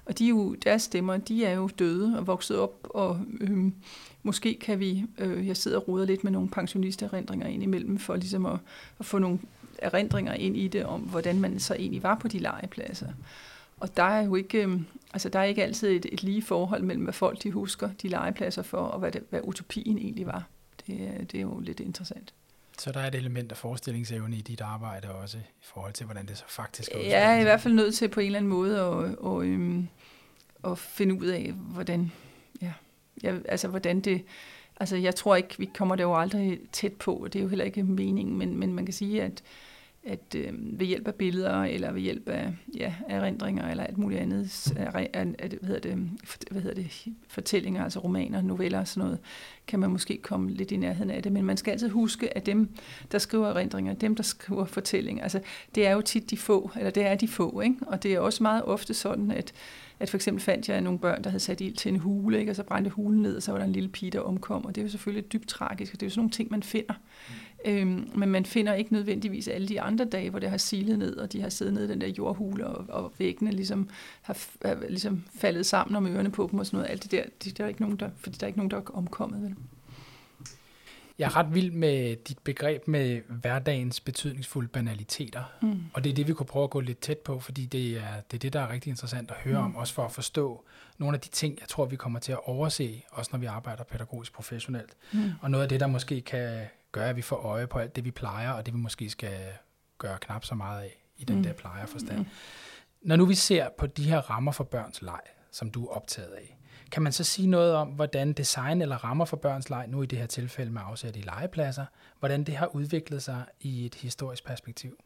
[0.04, 3.74] Og de er jo, deres stemmer, de er jo døde og vokset op, og øhm,
[4.22, 8.16] måske kan vi, øh, jeg sidder og ruder lidt med nogle pensionistererindringer ind imellem, for
[8.16, 8.58] ligesom at,
[8.98, 9.38] at få nogle
[9.78, 13.08] erindringer ind i det, om hvordan man så egentlig var på de legepladser.
[13.80, 16.82] Og der er jo ikke, øhm, altså der er ikke altid et, et lige forhold
[16.82, 20.44] mellem, hvad folk de husker de legepladser for, og hvad, det, hvad utopien egentlig var.
[20.86, 20.98] Det,
[21.32, 22.34] det er jo lidt interessant.
[22.78, 26.26] Så der er et element af forestillingsevne i dit arbejde også, i forhold til, hvordan
[26.26, 28.50] det så faktisk er Jeg er i hvert fald nødt til på en eller anden
[28.50, 29.88] måde at, og, øhm,
[30.64, 32.12] at finde ud af, hvordan,
[32.62, 32.72] ja,
[33.22, 34.22] ja, altså hvordan det,
[34.80, 37.48] altså jeg tror ikke, vi kommer det jo aldrig tæt på, og det er jo
[37.48, 39.42] heller ikke meningen, men, men man kan sige, at
[40.04, 44.20] at øh, ved hjælp af billeder, eller ved hjælp af ja, erindringer, eller alt muligt
[44.20, 45.24] andet, er, er, er,
[45.60, 46.10] hvad, hedder det,
[46.50, 49.18] hvad hedder det, fortællinger, altså romaner, noveller og sådan noget,
[49.66, 51.32] kan man måske komme lidt i nærheden af det.
[51.32, 52.68] Men man skal altid huske, at dem,
[53.12, 55.40] der skriver erindringer, dem, der skriver fortællinger, altså
[55.74, 57.76] det er jo tit de få, eller det er de få, ikke?
[57.86, 59.52] og det er også meget ofte sådan, at
[60.00, 62.52] at for eksempel fandt jeg nogle børn, der havde sat ild til en hule, ikke?
[62.52, 64.74] og så brændte hulen ned, og så var der en lille pige, der omkom, og
[64.74, 66.94] det er jo selvfølgelig dybt tragisk, og det er jo sådan nogle ting, man finder.
[67.28, 67.70] Mm.
[67.70, 71.16] Øhm, men man finder ikke nødvendigvis alle de andre dage, hvor det har silet ned,
[71.16, 73.88] og de har siddet nede i den der jordhule, og, og væggene ligesom
[74.22, 76.90] har, har ligesom faldet sammen om ørerne på dem og sådan noget.
[76.90, 78.76] Alt det der, det, der er ikke nogen, der, fordi der er ikke nogen, der
[78.76, 79.42] er omkommet.
[79.42, 79.54] Vel?
[81.20, 85.44] Jeg er ret vild med dit begreb med hverdagens betydningsfulde banaliteter.
[85.62, 85.80] Mm.
[85.94, 88.20] Og det er det, vi kunne prøve at gå lidt tæt på, fordi det er
[88.30, 89.64] det, er det der er rigtig interessant at høre mm.
[89.64, 90.64] om, også for at forstå
[90.98, 93.84] nogle af de ting, jeg tror, vi kommer til at overse, også når vi arbejder
[93.84, 94.96] pædagogisk professionelt.
[95.12, 95.32] Mm.
[95.40, 98.04] Og noget af det, der måske kan gøre, at vi får øje på alt det,
[98.04, 99.38] vi plejer, og det, vi måske skal
[99.98, 101.42] gøre knap så meget af i den mm.
[101.42, 102.18] der plejerforstand.
[102.18, 102.26] Mm.
[103.02, 105.20] Når nu vi ser på de her rammer for børns leg,
[105.52, 106.56] som du er optaget af,
[106.92, 110.06] kan man så sige noget om, hvordan design eller rammer for børns leg, nu i
[110.06, 111.84] det her tilfælde med afsæt i legepladser,
[112.18, 114.96] hvordan det har udviklet sig i et historisk perspektiv?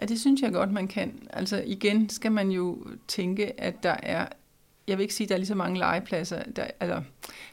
[0.00, 1.28] Ja, det synes jeg godt, man kan.
[1.30, 4.26] Altså igen skal man jo tænke, at der er
[4.90, 6.42] jeg vil ikke sige, at der er lige så mange legepladser.
[6.56, 7.02] Der, altså,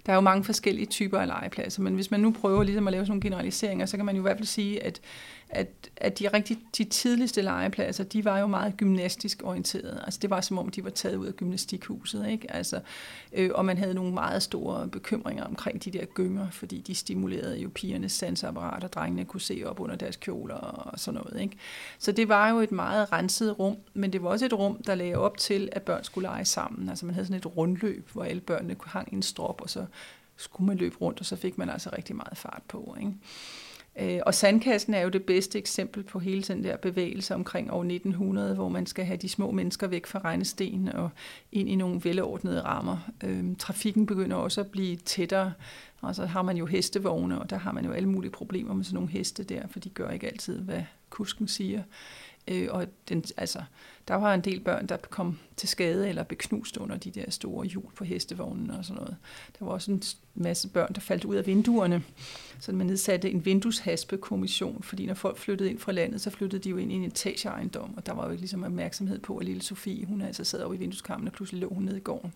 [0.06, 2.92] der er jo mange forskellige typer af legepladser, men hvis man nu prøver ligesom at
[2.92, 5.02] lave sådan nogle generaliseringer, så kan man jo i hvert fald sige, at
[5.50, 10.02] at, at de rigtig de tidligste legepladser, de var jo meget gymnastisk orienterede.
[10.06, 12.30] Altså det var som om, de var taget ud af gymnastikhuset.
[12.30, 12.54] Ikke?
[12.54, 12.80] Altså,
[13.34, 17.60] øh, og man havde nogle meget store bekymringer omkring de der gynger, fordi de stimulerede
[17.60, 21.42] jo pigernes sansapparat, og drengene kunne se op under deres kjoler og sådan noget.
[21.42, 21.58] Ikke?
[22.00, 24.96] Så det var jo et meget renset rum, men det var også et rum, der
[24.96, 26.90] lagde op til, at børn skulle lege sammen.
[26.90, 29.86] Altså man havde sådan et rundløb, hvor alle børnene hang i en strop, og så
[30.36, 32.96] skulle man løbe rundt, og så fik man altså rigtig meget fart på.
[33.00, 33.14] Ikke?
[34.00, 37.84] Øh, og sandkassen er jo det bedste eksempel på hele den der bevægelse omkring år
[37.84, 41.10] 1900, hvor man skal have de små mennesker væk fra regnesten og
[41.52, 42.98] ind i nogle velordnede rammer.
[43.24, 45.54] Øhm, trafikken begynder også at blive tættere,
[46.02, 48.84] og så har man jo hestevogne, og der har man jo alle mulige problemer med
[48.84, 51.80] sådan nogle heste der, for de gør ikke altid, hvad kusken siger.
[51.80, 53.62] Øh, Øh, og den, altså,
[54.08, 57.32] der var en del børn, der kom til skade eller blev knust under de der
[57.32, 59.16] store hjul på hestevognen og sådan noget.
[59.60, 60.04] Der var også en
[60.36, 62.04] masse børn, der faldt ud af vinduerne.
[62.60, 66.70] Så man nedsatte en vindueshaspekommission, fordi når folk flyttede ind fra landet, så flyttede de
[66.70, 69.62] jo ind i en etageejendom, og der var jo ikke ligesom opmærksomhed på, at lille
[69.62, 72.34] Sofie, hun altså sad over i vindueskammen, og pludselig lå hun nede i gården.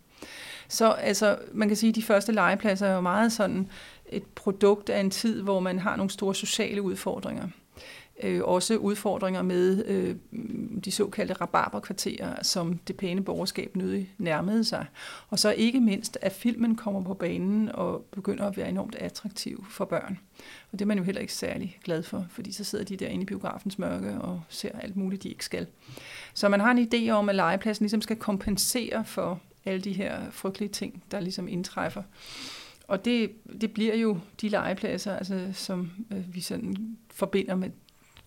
[0.67, 3.69] Så altså, man kan sige, at de første legepladser er jo meget sådan
[4.10, 7.47] et produkt af en tid, hvor man har nogle store sociale udfordringer
[8.23, 10.15] øh, også udfordringer med øh,
[10.86, 14.86] de såkaldte rabarberkvarterer, som det pæne borgerskab nødig nærmede sig.
[15.29, 19.65] Og så ikke mindst, at filmen kommer på banen og begynder at være enormt attraktiv
[19.69, 20.19] for børn.
[20.71, 23.07] Og det er man jo heller ikke særlig glad for, fordi så sidder de der
[23.07, 25.67] inde i biografens mørke og ser alt muligt, de ikke skal.
[26.34, 30.31] Så man har en idé om, at legepladsen ligesom skal kompensere for alle de her
[30.31, 32.03] frygtelige ting, der ligesom indtræffer.
[32.88, 33.31] Og det,
[33.62, 37.69] det bliver jo de legepladser, altså, som øh, vi sådan forbinder med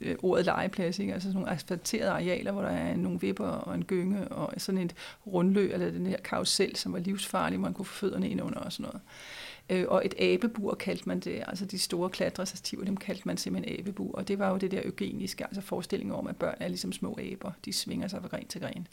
[0.00, 1.12] øh, ordet legeplads, ikke?
[1.12, 4.80] altså sådan nogle asfalterede arealer, hvor der er nogle vipper og en gynge og sådan
[4.80, 4.94] et
[5.26, 8.72] rundløb, eller den her karusel, som var livsfarlig, man kunne få fødderne ind under og
[8.72, 9.00] sådan noget.
[9.70, 13.78] Øh, og et abebur kaldte man det, altså de store klatrestativer, dem kaldte man simpelthen
[13.78, 16.92] abebur, og det var jo det der eugeniske, altså forestillingen om, at børn er ligesom
[16.92, 18.86] små aber, de svinger sig fra gren til gren.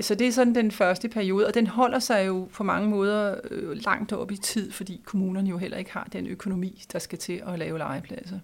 [0.00, 3.40] Så det er sådan den første periode, og den holder sig jo på mange måder
[3.50, 7.18] øh, langt op i tid, fordi kommunerne jo heller ikke har den økonomi, der skal
[7.18, 8.38] til at lave legepladser.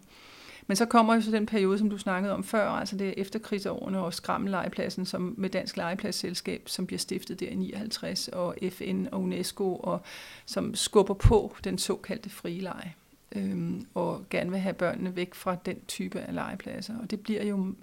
[0.67, 3.15] Men så kommer jo så den periode, som du snakkede om før, altså det er
[3.17, 9.07] efterkrigsårene og skrammelejepladsen som med Dansk Legepladsselskab, som bliver stiftet der i 59, og FN
[9.13, 10.01] og UNESCO, og
[10.47, 12.95] som skubber på den såkaldte frie leje
[13.35, 16.95] øhm, og gerne vil have børnene væk fra den type af legepladser.
[17.03, 17.75] Og det bliver jo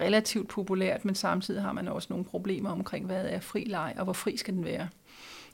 [0.00, 4.04] relativt populært, men samtidig har man også nogle problemer omkring, hvad er fri leg, og
[4.04, 4.88] hvor fri skal den være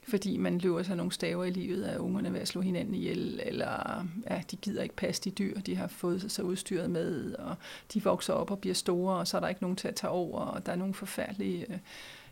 [0.07, 3.41] fordi man løber sig nogle staver i livet af ungerne ved at slå hinanden ihjel,
[3.45, 7.33] eller ja, de gider ikke passe de dyr, de har fået sig så udstyret med,
[7.33, 7.55] og
[7.93, 10.11] de vokser op og bliver store, og så er der ikke nogen til at tage
[10.11, 11.65] over, og der er nogle forfærdelige...
[11.71, 11.77] Øh,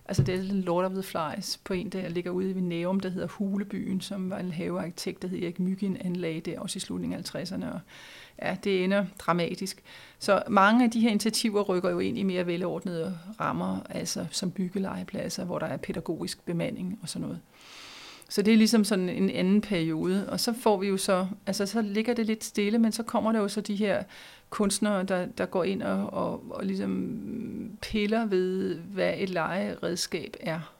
[0.05, 3.09] altså det er Lord of the Flies på en, der ligger ude i Næum, der
[3.09, 7.19] hedder Hulebyen, som var en havearkitekt, der hed Erik Myggen, anlagde det også i slutningen
[7.19, 7.79] af 50'erne, og
[8.41, 9.83] ja, det ender dramatisk.
[10.19, 14.51] Så mange af de her initiativer rykker jo ind i mere velordnede rammer, altså som
[14.51, 17.39] byggelegepladser, hvor der er pædagogisk bemanding og sådan noget.
[18.29, 20.29] Så det er ligesom sådan en anden periode.
[20.29, 23.31] Og så får vi jo så, altså så ligger det lidt stille, men så kommer
[23.31, 24.03] der jo så de her
[24.49, 27.19] kunstnere, der, der går ind og, og, og ligesom
[27.81, 30.75] piller ved, hvad et legeredskab er.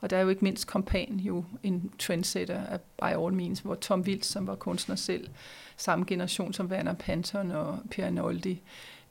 [0.00, 3.74] Og der er jo ikke mindst Kompan jo en trendsetter af by all means, hvor
[3.74, 5.28] Tom Wills, som var kunstner selv,
[5.76, 8.62] samme generation som Werner Panton og Pierre Noldi,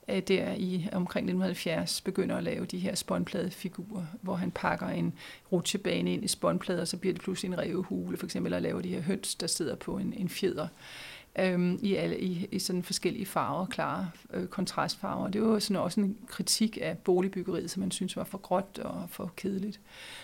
[0.08, 5.12] øh, der i omkring 1970 begynder at lave de her spåndpladefigurer, hvor han pakker en
[5.52, 8.82] rutsjebane ind i spåndplader, og så bliver det pludselig en revehule, for eksempel, at lave
[8.82, 10.68] de her høns, der sidder på en, en fjeder
[11.38, 15.28] øhm, i, alle, i, i sådan forskellige farver, klare øh, kontrastfarver.
[15.28, 19.06] Det var sådan også en kritik af boligbyggeriet, som man synes var for gråt og
[19.10, 19.80] for kedeligt.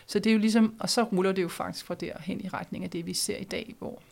[0.06, 2.48] Så det er jo ligesom, og så ruller det jo faktisk fra der hen i
[2.48, 4.02] retning af det, vi ser i dag, hvor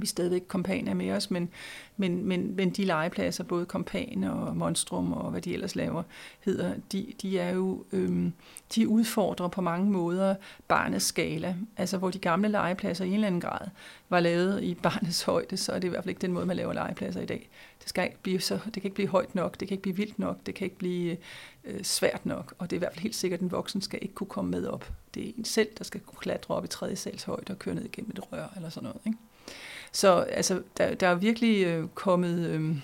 [0.00, 1.48] vi stadigvæk kompaner med os, men,
[1.96, 6.02] men, men, men de legepladser, både kompan og monstrum og hvad de ellers laver,
[6.40, 8.32] hedder, de, de er jo, øhm,
[8.74, 10.34] de udfordrer på mange måder
[10.68, 11.56] barnets skala.
[11.76, 13.68] Altså hvor de gamle legepladser i en eller anden grad
[14.08, 16.56] var lavet i barnets højde, så er det i hvert fald ikke den måde, man
[16.56, 17.48] laver legepladser i dag.
[17.80, 19.96] Det, skal ikke blive så, det kan ikke blive højt nok, det kan ikke blive
[19.96, 21.16] vildt nok, det kan ikke blive
[21.64, 23.98] øh, svært nok, og det er i hvert fald helt sikkert, at den voksen skal
[24.02, 24.92] ikke kunne komme med op.
[25.14, 27.74] Det er en selv, der skal kunne klatre op i tredje sals højde og køre
[27.74, 29.00] ned igennem et rør eller sådan noget.
[29.06, 29.18] Ikke?
[29.96, 32.46] Så altså, der, der er virkelig øh, kommet...
[32.50, 32.80] Øhm,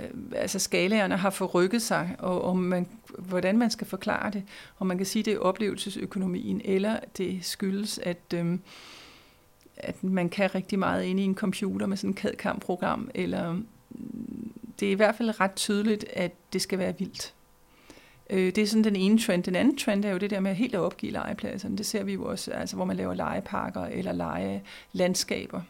[0.00, 4.42] øh, altså skalaerne har forrykket sig, og om man, hvordan man skal forklare det,
[4.78, 8.58] om man kan sige, det er oplevelsesøkonomien, eller det skyldes, at, øh,
[9.76, 14.52] at man kan rigtig meget ind i en computer med sådan et CAD-program, eller mm,
[14.80, 17.34] det er i hvert fald ret tydeligt, at det skal være vildt.
[18.30, 19.42] Øh, det er sådan den ene trend.
[19.42, 21.78] Den anden trend er jo det der med helt at opgive legepladserne.
[21.78, 25.60] Det ser vi jo også, altså, hvor man laver legeparker eller legelandskaber.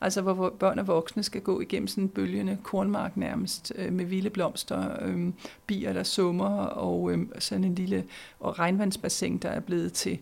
[0.00, 4.04] Altså hvor børn og voksne skal gå igennem sådan en bølgende kornmark nærmest, øh, med
[4.04, 5.28] vilde blomster, øh,
[5.66, 8.04] bier der summer, og øh, sådan en lille
[8.40, 10.18] og regnvandsbassin, der er blevet til,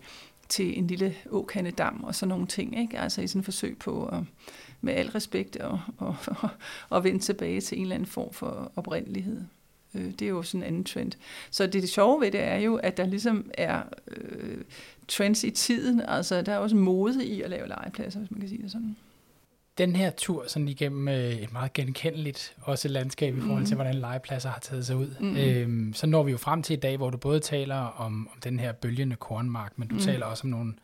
[0.48, 2.80] til en lille åkandedam og sådan nogle ting.
[2.80, 2.98] Ikke?
[2.98, 4.20] Altså i sådan et forsøg på at,
[4.80, 6.48] med al respekt og, og, og,
[6.88, 9.40] og vende tilbage til en eller anden form for oprindelighed.
[9.94, 11.12] Øh, det er jo sådan en anden trend.
[11.50, 14.58] Så det, det sjove ved det er jo, at der ligesom er øh,
[15.08, 16.00] trends i tiden.
[16.00, 18.96] Altså der er også mode i at lave legepladser, hvis man kan sige det sådan
[19.78, 23.82] den her tur sådan igennem øh, et meget genkendeligt også landskab i forhold til, mm.
[23.82, 25.14] hvordan legepladser har taget sig ud.
[25.20, 25.36] Mm.
[25.36, 28.40] Øhm, så når vi jo frem til i dag, hvor du både taler om, om
[28.44, 30.00] den her bølgende kornmark, men du mm.
[30.00, 30.74] taler også om nogle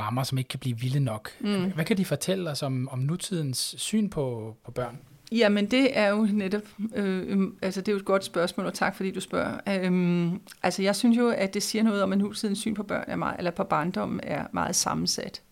[0.00, 1.30] rammer, som ikke kan blive vilde nok.
[1.40, 1.72] Mm.
[1.72, 4.98] Hvad kan de fortælle os om, om nutidens syn på, på børn?
[5.32, 6.62] Jamen det er jo netop,
[6.94, 9.58] øh, øhm, altså det er jo et godt spørgsmål, og tak fordi du spørger.
[9.68, 13.04] Øhm, altså jeg synes jo, at det siger noget om, at nutidens syn på børn
[13.06, 15.42] er meget, eller på barndommen er meget sammensat.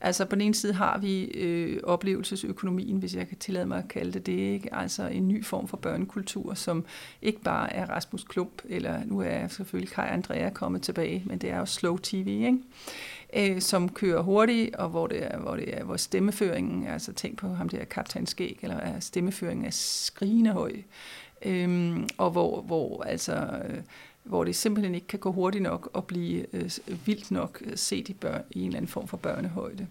[0.00, 3.88] Altså på den ene side har vi øh, oplevelsesøkonomien, hvis jeg kan tillade mig at
[3.88, 4.74] kalde det det, ikke?
[4.74, 6.84] altså en ny form for børnekultur, som
[7.22, 11.50] ikke bare er Rasmus Klump, eller nu er selvfølgelig Kai Andrea kommet tilbage, men det
[11.50, 12.58] er jo slow tv, ikke?
[13.34, 17.38] Øh, som kører hurtigt, og hvor det er, hvor det er, hvor stemmeføringen, altså tænk
[17.38, 20.72] på ham der kaptajn Skæg, eller er stemmeføringen er skrigende høj,
[21.42, 23.34] øh, og hvor, hvor altså...
[23.68, 23.78] Øh,
[24.26, 26.70] hvor det simpelthen ikke kan gå hurtigt nok og blive øh,
[27.06, 29.86] vildt nok øh, set i, børn, i en eller anden form for børnehøjde,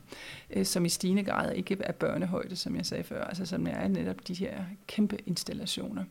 [0.49, 3.87] øh, som i stigende grad ikke er børnehøjde, som jeg sagde før, altså som er
[3.87, 6.03] netop de her kæmpe installationer.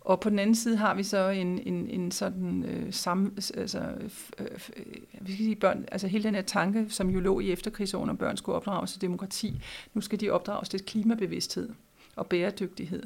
[0.00, 3.78] Og på den anden side har vi så en, en, en sådan øh, sam, altså,
[3.78, 4.86] øh, øh,
[5.20, 8.16] vi skal sige børn, altså hele den her tanke, som jo lå i efterkrigsårene, om
[8.16, 9.62] børn skulle opdrages til demokrati,
[9.94, 11.70] nu skal de opdrages til klimabevidsthed
[12.16, 13.02] og bæredygtighed.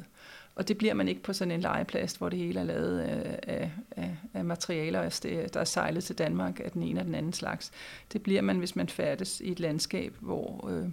[0.56, 3.40] Og det bliver man ikke på sådan en legeplads, hvor det hele er lavet af,
[3.42, 5.20] af, af, af materialer,
[5.54, 7.72] der er sejlet til Danmark af den ene og den anden slags.
[8.12, 10.88] Det bliver man, hvis man færdes i et landskab, hvor øh,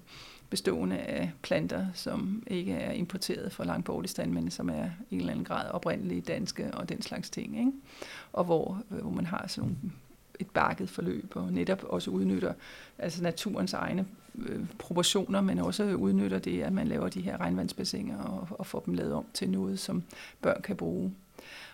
[0.51, 5.31] bestående af planter, som ikke er importeret fra Langbordistan, men som er i en eller
[5.31, 7.59] anden grad oprindelige danske og den slags ting.
[7.59, 7.71] Ikke?
[8.33, 9.77] Og hvor, øh, hvor man har sådan
[10.39, 12.53] et bakket forløb, og netop også udnytter
[12.97, 18.23] altså naturens egne øh, proportioner, men også udnytter det, at man laver de her regnvandsbassiner
[18.23, 20.03] og, og får dem lavet om til noget, som
[20.41, 21.13] børn kan bruge.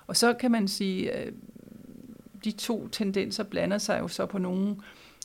[0.07, 1.33] Og så kan man sige, at
[2.43, 4.75] de to tendenser blander sig jo så på nogle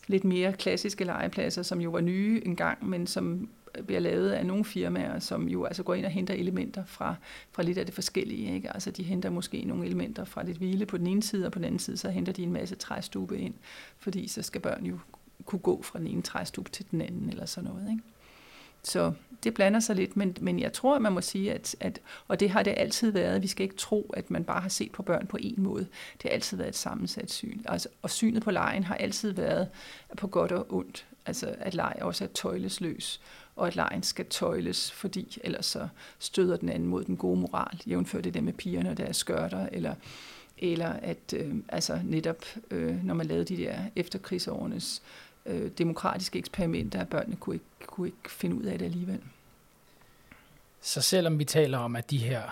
[0.06, 3.48] lidt mere klassiske legepladser, som jo var nye engang, men som
[3.86, 7.14] bliver lavet af nogle firmaer, som jo altså går ind og henter elementer fra,
[7.52, 8.54] fra lidt af det forskellige.
[8.54, 8.74] Ikke?
[8.74, 11.58] Altså de henter måske nogle elementer fra lidt hvile på den ene side, og på
[11.58, 13.54] den anden side så henter de en masse træstube ind,
[13.98, 14.98] fordi så skal børn jo
[15.44, 17.90] kunne gå fra den ene træstube til den anden eller sådan noget.
[17.90, 18.02] Ikke?
[18.84, 19.12] Så
[19.44, 22.40] det blander sig lidt, men, men jeg tror, at man må sige, at, at, og
[22.40, 25.02] det har det altid været, vi skal ikke tro, at man bare har set på
[25.02, 25.86] børn på en måde.
[26.12, 27.60] Det har altid været et sammensat syn.
[27.64, 29.68] Altså, og synet på lejen har altid været
[30.16, 31.06] på godt og ondt.
[31.26, 33.20] Altså at leg også er tøjlesløs,
[33.56, 37.80] og at lejen skal tøjles, fordi ellers så støder den anden mod den gode moral,
[37.86, 39.94] jævnfør det der med pigerne og deres skørter, eller,
[40.58, 45.02] eller at øh, altså netop, øh, når man lavede de der efterkrigsårenes
[45.46, 49.20] øh, demokratiske eksperimenter, at børnene kunne ikke, kunne ikke finde ud af det alligevel.
[50.80, 52.42] Så selvom vi taler om, at de her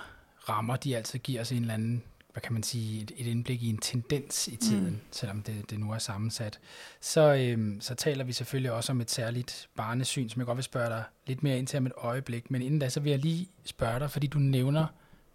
[0.49, 3.63] rammer, de altid giver os en eller anden, hvad kan man sige, et, et indblik
[3.63, 5.01] i en tendens i tiden, mm.
[5.11, 6.59] selvom det, det nu er sammensat,
[7.01, 10.65] så, øhm, så taler vi selvfølgelig også om et særligt barnesyn, som jeg godt vil
[10.65, 12.51] spørge dig lidt mere ind til om et øjeblik.
[12.51, 14.87] Men inden da, så vil jeg lige spørge dig, fordi du nævner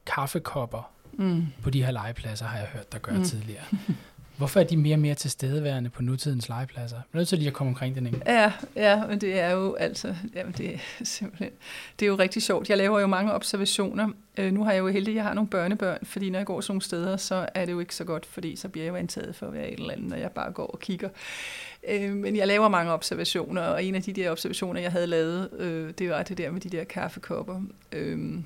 [0.06, 1.46] kaffekopper mm.
[1.62, 3.24] på de her legepladser, har jeg hørt dig gøre mm.
[3.24, 3.64] tidligere.
[4.38, 6.98] Hvorfor er de mere og mere tilstedeværende på nutidens legepladser?
[6.98, 8.20] Jeg er nødt til lige at komme omkring den, ikke?
[8.26, 11.50] Ja, ja, men det er jo altså, jamen det er simpelthen,
[12.00, 12.70] det er jo rigtig sjovt.
[12.70, 14.10] Jeg laver jo mange observationer.
[14.38, 16.62] Øh, nu har jeg jo heldig, at jeg har nogle børnebørn, fordi når jeg går
[16.62, 18.96] sådan nogle steder, så er det jo ikke så godt, fordi så bliver jeg jo
[18.96, 21.10] antaget for at være et eller andet, når jeg bare går og kigger.
[21.90, 25.50] Øh, men jeg laver mange observationer, og en af de der observationer, jeg havde lavet,
[25.60, 27.62] øh, det var det der med de der kaffekopper.
[27.92, 28.40] Øh,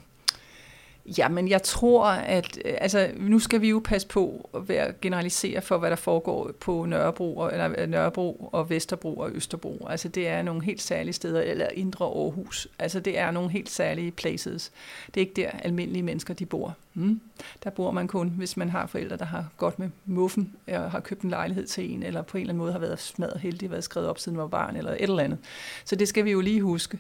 [1.17, 5.61] Jamen, jeg tror, at øh, altså, nu skal vi jo passe på at være generalisere
[5.61, 9.87] for, hvad der foregår på Nørrebro, eller øh, Nørrebro og Vesterbro og Østerbro.
[9.89, 12.67] Altså, det er nogle helt særlige steder, eller Indre Aarhus.
[12.79, 14.71] Altså, det er nogle helt særlige places.
[15.07, 16.75] Det er ikke der, almindelige mennesker de bor.
[16.93, 17.21] Hmm.
[17.63, 20.99] Der bor man kun, hvis man har forældre, der har godt med muffen, og har
[20.99, 23.71] købt en lejlighed til en, eller på en eller anden måde har været smadret heldig,
[23.71, 25.39] været skrevet op siden man var barn, eller et eller andet.
[25.85, 26.99] Så det skal vi jo lige huske.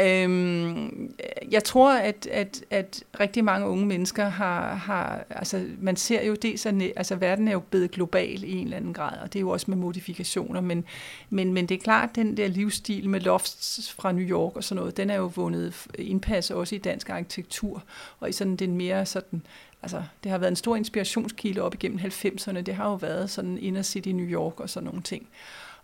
[0.00, 1.14] Øhm,
[1.50, 6.34] jeg tror, at, at, at rigtig mange unge mennesker har, har altså man ser jo
[6.34, 9.38] det, så, altså verden er jo blevet global i en eller anden grad, og det
[9.38, 10.84] er jo også med modifikationer, men,
[11.30, 14.64] men, men det er klart, at den der livsstil med lofts fra New York og
[14.64, 17.82] sådan noget, den er jo vundet indpas også i dansk arkitektur,
[18.20, 19.42] og i sådan den mere sådan,
[19.82, 23.58] altså det har været en stor inspirationskilde op igennem 90'erne, det har jo været sådan
[23.58, 25.28] inner city New York og sådan nogle ting.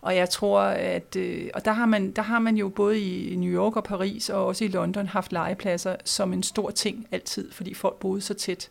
[0.03, 3.35] Og jeg tror, at øh, og der har, man, der har man jo både i
[3.35, 7.51] New York og Paris og også i London haft legepladser som en stor ting altid,
[7.51, 8.69] fordi folk boede så tæt.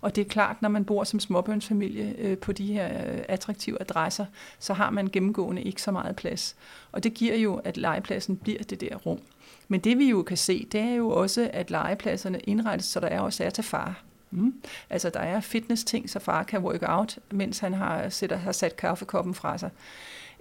[0.00, 3.80] Og det er klart, når man bor som småbørnsfamilie øh, på de her øh, attraktive
[3.80, 4.26] adresser,
[4.58, 6.56] så har man gennemgående ikke så meget plads.
[6.92, 9.20] Og det giver jo, at legepladsen bliver det der rum.
[9.68, 13.06] Men det vi jo kan se, det er jo også, at legepladserne indrettes, så der
[13.06, 14.02] er også er til far.
[14.30, 14.54] Mm.
[14.90, 18.76] Altså der er fitness-ting, så far kan work out, mens han har, sætter, har sat
[18.76, 19.70] kaffekoppen fra sig.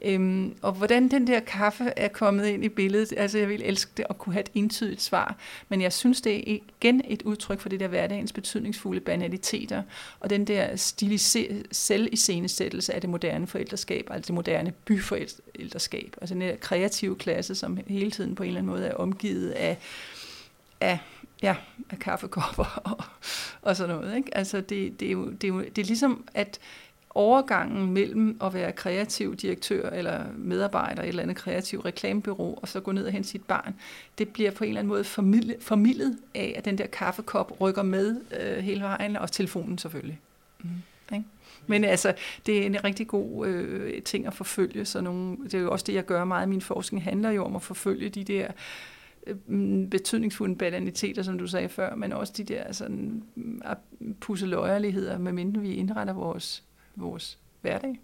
[0.01, 3.91] Øhm, og hvordan den der kaffe er kommet ind i billedet, altså jeg vil elske
[3.97, 5.37] det at kunne have et entydigt svar,
[5.69, 9.83] men jeg synes, det er igen et udtryk for det der hverdagens betydningsfulde banaliteter,
[10.19, 10.75] og den der
[11.71, 17.79] selviscenesættelse af det moderne forældreskab, altså det moderne byforældreskab, altså den der kreative klasse, som
[17.87, 19.77] hele tiden på en eller anden måde er omgivet af,
[20.81, 20.99] af
[21.41, 21.55] ja,
[21.89, 23.03] af kaffekopper og,
[23.61, 24.17] og sådan noget.
[24.17, 24.37] Ikke?
[24.37, 26.59] Altså det, det, er jo, det, er jo, det er ligesom, at
[27.19, 32.67] overgangen mellem at være kreativ direktør eller medarbejder i et eller andet kreativ reklamebyrå, og
[32.67, 33.75] så gå ned og hente sit barn,
[34.17, 37.83] det bliver på en eller anden måde formidlet, formidlet af, at den der kaffekop rykker
[37.83, 40.19] med øh, hele vejen, og telefonen selvfølgelig.
[40.59, 40.69] Mm.
[41.13, 41.25] Ikke?
[41.67, 42.13] Men altså,
[42.45, 44.85] det er en rigtig god øh, ting at forfølge.
[44.85, 47.45] Så nogle, det er jo også det, jeg gør meget af min forskning, handler jo
[47.45, 48.47] om at forfølge de der
[49.27, 53.61] øh, mm, betydningsfulde banaliteter, som du sagde før, men også de der sådan, mm,
[54.19, 56.63] pusseløjerligheder, medmindre vi indretter vores
[56.95, 57.99] vores hverdag.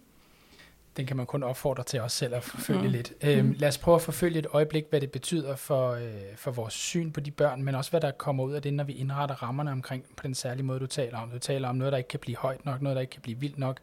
[0.97, 2.88] Den kan man kun opfordre til os selv at forfølge mm.
[2.89, 3.13] lidt.
[3.23, 3.55] Øhm, mm.
[3.57, 7.11] Lad os prøve at forfølge et øjeblik, hvad det betyder for, øh, for vores syn
[7.11, 9.71] på de børn, men også hvad der kommer ud af det, når vi indretter rammerne
[9.71, 11.29] omkring på den særlige måde, du taler om.
[11.29, 13.39] Du taler om noget, der ikke kan blive højt nok, noget, der ikke kan blive
[13.39, 13.79] vildt nok.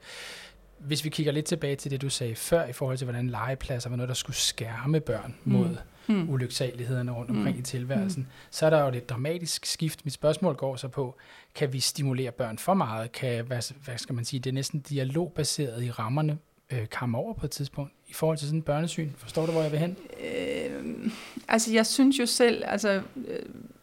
[0.79, 3.91] Hvis vi kigger lidt tilbage til det, du sagde før, i forhold til, hvordan legepladser
[3.91, 5.53] var noget, der skulle skærme børn mm.
[5.53, 5.77] mod mm.
[6.09, 7.61] Ulyksalighederne rundt omkring mm.
[7.61, 8.29] i tilværelsen, mm.
[8.51, 10.05] så er der jo et dramatisk skift.
[10.05, 11.17] Mit spørgsmål går så på,
[11.55, 13.13] kan vi stimulere børn for meget?
[13.13, 16.39] Kan, hvad, hvad skal man sige, det er næsten dialogbaseret i rammerne,
[16.73, 19.11] øh, komme over på et tidspunkt i forhold til sådan en børnesyn?
[19.17, 19.97] Forstår du, hvor jeg vil hen?
[20.25, 21.11] Øh,
[21.49, 23.39] altså, jeg synes jo selv, altså, øh,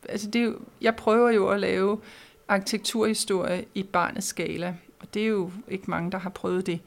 [0.10, 2.00] altså det jeg prøver jo at lave
[2.48, 6.80] arkitekturhistorie i barnets skala, og det er jo ikke mange, der har prøvet det.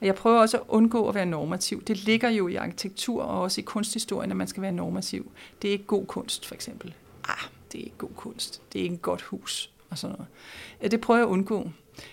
[0.00, 1.82] Og jeg prøver også at undgå at være normativ.
[1.82, 5.30] Det ligger jo i arkitektur og også i kunsthistorien, at man skal være normativ.
[5.62, 6.94] Det er ikke god kunst, for eksempel.
[7.28, 8.62] Ah, det er ikke god kunst.
[8.72, 10.16] Det er ikke et godt hus og sådan
[10.80, 10.92] noget.
[10.92, 11.70] Det prøver jeg at undgå.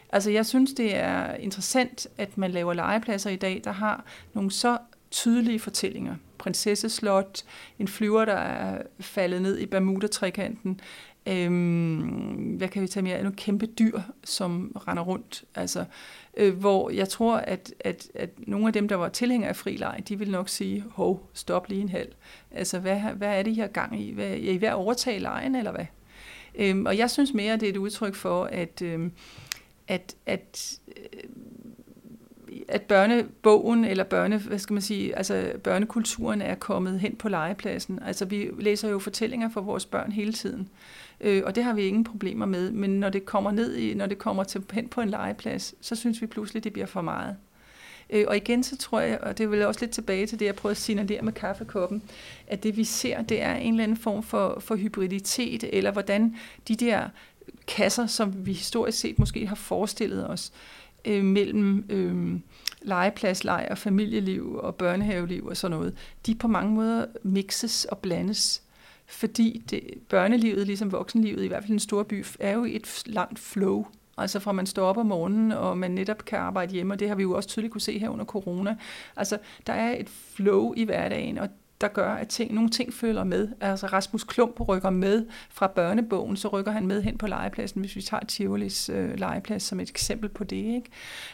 [0.10, 4.04] Altså, jeg synes, det er interessant, at man laver legepladser i dag, der har
[4.34, 4.78] nogle så
[5.12, 6.16] tydelige fortællinger.
[6.38, 7.44] Prinsesseslot,
[7.80, 10.80] en flyver, der er faldet ned i Bermuda-trekanten,
[11.28, 13.18] Øhm, hvad kan vi tage mere?
[13.18, 15.44] Nogle kæmpe dyr, som render rundt.
[15.56, 15.86] Altså,
[16.38, 20.04] øh, hvor jeg tror, at, at, at nogle af dem, der var tilhængere af frileg,
[20.08, 22.12] de vil nok sige, hov, stop lige en halv.
[22.52, 24.12] Altså, hvad, hvad er det, I har gang i?
[24.12, 25.86] Hvad, er I ved at overtage lejen, eller hvad?
[26.56, 29.12] Øhm, og jeg synes mere, at det er et udtryk for, at, øhm,
[29.88, 31.30] at, at øh,
[32.68, 38.00] at børnebogen eller børne, hvad skal man sige, altså børnekulturen er kommet hen på legepladsen.
[38.06, 40.70] Altså vi læser jo fortællinger for vores børn hele tiden.
[41.22, 42.72] Øh, og det har vi ingen problemer med.
[42.72, 45.96] Men når det kommer ned i, når det kommer til, hen på en legeplads, så
[45.96, 47.36] synes vi pludselig, det bliver for meget.
[48.10, 50.56] Øh, og igen så tror jeg, og det vil også lidt tilbage til det, jeg
[50.56, 52.04] prøvede at signalere med kaffekoppen,
[52.48, 56.36] at det vi ser, det er en eller anden form for, for hybriditet, eller hvordan
[56.68, 57.10] de der
[57.68, 60.52] kasser, som vi historisk set måske har forestillet os,
[61.06, 62.40] øh, mellem øh,
[62.82, 65.96] legepladsleg og familieliv og børnehaveliv og sådan noget,
[66.26, 68.62] de på mange måder mixes og blandes
[69.08, 73.40] fordi det, børnelivet, ligesom voksenlivet, i hvert fald en stor by, er jo et langt
[73.40, 73.86] flow.
[74.18, 77.08] Altså fra man står op om morgenen, og man netop kan arbejde hjemme, og det
[77.08, 78.78] har vi jo også tydeligt kunne se her under corona.
[79.16, 79.38] Altså,
[79.68, 81.50] der er et flow i hverdagen, og
[81.82, 83.48] der gør, at ting, nogle ting følger med.
[83.62, 87.96] Altså Rasmus Klump rykker med fra børnebogen, så rykker han med hen på legepladsen, hvis
[87.96, 90.56] vi tager Tivolis øh, legeplads som et eksempel på det.
[90.56, 90.84] Ikke?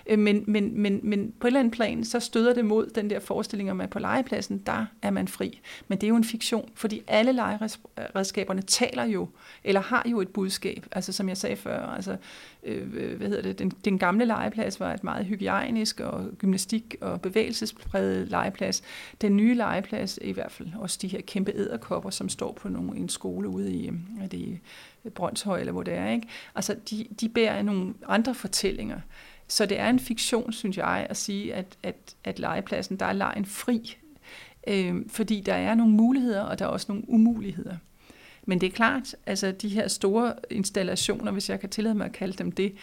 [0.07, 3.09] Øh, men, men, men, men på et eller andet plan, så støder det mod den
[3.09, 5.61] der forestilling om, at på legepladsen, der er man fri.
[5.87, 9.27] Men det er jo en fiktion, fordi alle legeredskaberne taler jo,
[9.63, 10.85] eller har jo et budskab.
[10.91, 12.17] Altså som jeg sagde før, altså
[12.63, 16.95] Øh, øh, hvad hedder det, den, den gamle legeplads var et meget hygiejnisk og gymnastik
[17.01, 18.83] og bevægelsespræget legeplads.
[19.21, 22.97] Den nye legeplads, i hvert fald også de her kæmpe æderkopper, som står på nogle,
[22.97, 23.87] en skole ude i,
[24.21, 24.59] er det i
[25.05, 26.27] øh, Brøndshøj, eller hvor det er, ikke?
[26.55, 28.99] Altså, de, de bærer nogle andre fortællinger.
[29.47, 33.13] Så det er en fiktion, synes jeg, at sige, at, at, at legepladsen, der er
[33.13, 33.97] lejen fri.
[34.67, 37.77] Øh, fordi der er nogle muligheder, og der er også nogle umuligheder.
[38.45, 42.11] Men det er klart, altså de her store installationer, hvis jeg kan tillade mig at
[42.11, 42.73] kalde dem det,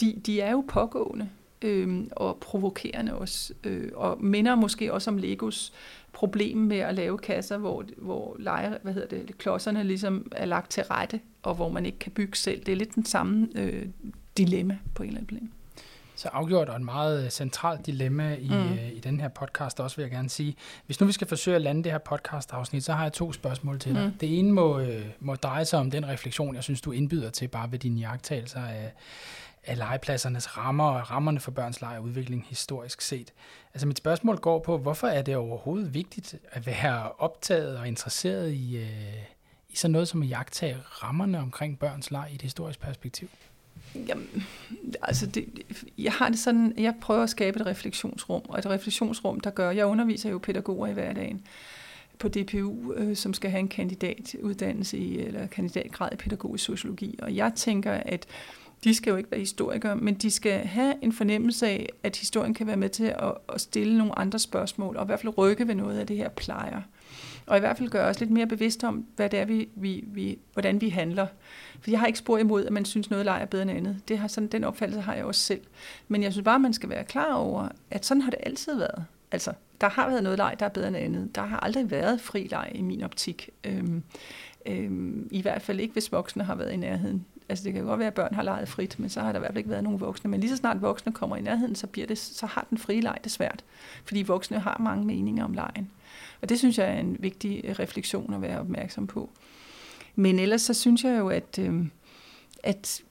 [0.00, 1.28] de, de er jo pågående
[1.62, 5.72] øh, og provokerende også, øh, og minder måske også om Legos
[6.12, 10.70] problem med at lave kasser, hvor, hvor lege, hvad hedder det, klodserne ligesom er lagt
[10.70, 12.64] til rette, og hvor man ikke kan bygge selv.
[12.64, 13.86] Det er lidt den samme øh,
[14.36, 15.52] dilemma på en eller anden plan.
[16.16, 18.72] Så afgjort og en meget centralt dilemma i, mm.
[18.72, 20.56] øh, i den her podcast også, vil jeg gerne sige.
[20.86, 23.78] Hvis nu vi skal forsøge at lande det her podcast-afsnit, så har jeg to spørgsmål
[23.78, 24.04] til dig.
[24.04, 24.12] Mm.
[24.12, 27.48] Det ene må, øh, må dreje sig om den refleksion, jeg synes, du indbyder til
[27.48, 28.92] bare ved dine jagttagelser af,
[29.66, 33.32] af legepladsernes rammer og rammerne for børns leg og udvikling historisk set.
[33.74, 38.52] Altså mit spørgsmål går på, hvorfor er det overhovedet vigtigt at være optaget og interesseret
[38.52, 38.88] i, øh,
[39.68, 43.28] i sådan noget som at jagtage rammerne omkring børns leg i et historisk perspektiv?
[44.08, 44.46] Jamen,
[45.02, 45.48] altså det,
[45.98, 49.70] jeg har det sådan, jeg prøver at skabe et refleksionsrum, og et refleksionsrum, der gør,
[49.70, 51.42] jeg underviser jo pædagoger i hverdagen
[52.18, 57.36] på DPU, øh, som skal have en kandidatuddannelse i, eller kandidatgrad i pædagogisk sociologi, og
[57.36, 58.26] jeg tænker, at
[58.84, 62.54] de skal jo ikke være historikere, men de skal have en fornemmelse af, at historien
[62.54, 65.68] kan være med til at, at stille nogle andre spørgsmål, og i hvert fald rykke
[65.68, 66.80] ved noget af det her plejer.
[67.46, 70.04] Og i hvert fald gøre os lidt mere bevidste om, hvad det er, vi, vi,
[70.06, 71.26] vi, hvordan vi handler.
[71.80, 74.00] For jeg har ikke spor imod, at man synes, noget leg er bedre end andet.
[74.08, 75.60] Det har sådan, den opfattelse har jeg også selv.
[76.08, 79.04] Men jeg synes bare, man skal være klar over, at sådan har det altid været.
[79.32, 81.34] Altså, der har været noget leg, der er bedre end andet.
[81.34, 83.50] Der har aldrig været fri leg i min optik.
[83.64, 84.02] Øhm,
[84.66, 87.24] øhm, I hvert fald ikke, hvis voksne har været i nærheden.
[87.48, 89.38] Altså det kan jo godt være, at børn har leget frit, men så har der
[89.38, 90.30] i hvert fald ikke været nogen voksne.
[90.30, 93.00] Men lige så snart voksne kommer i nærheden, så, bliver det, så har den frie
[93.00, 93.64] leg det svært.
[94.04, 95.90] Fordi voksne har mange meninger om lejen.
[96.44, 99.30] Og det synes jeg er en vigtig øh, refleksion at være opmærksom på.
[100.14, 101.84] Men ellers så synes jeg jo, at, øh,
[102.62, 103.02] at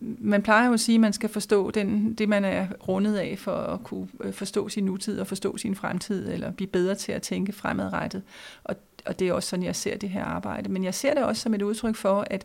[0.00, 3.38] man plejer jo at sige, at man skal forstå den, det, man er rundet af
[3.38, 7.12] for at kunne øh, forstå sin nutid og forstå sin fremtid, eller blive bedre til
[7.12, 8.22] at tænke fremadrettet.
[8.64, 8.76] Og,
[9.06, 10.68] og det er også sådan, jeg ser det her arbejde.
[10.68, 12.44] Men jeg ser det også som et udtryk for, at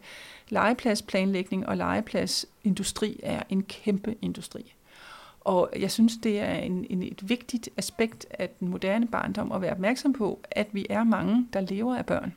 [0.50, 4.76] legepladsplanlægning og legepladsindustri er en kæmpe industri.
[5.46, 9.62] Og jeg synes, det er en, en, et vigtigt aspekt af den moderne barndom at
[9.62, 12.34] være opmærksom på, at vi er mange, der lever af børn.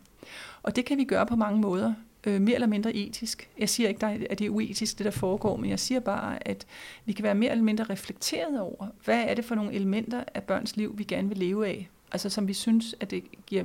[0.62, 1.94] Og det kan vi gøre på mange måder,
[2.26, 3.48] øh, mere eller mindre etisk.
[3.58, 6.66] Jeg siger ikke, at det er uetisk, det der foregår, men jeg siger bare, at
[7.04, 10.42] vi kan være mere eller mindre reflekteret over, hvad er det for nogle elementer af
[10.42, 13.64] børns liv, vi gerne vil leve af, altså som vi synes, at det giver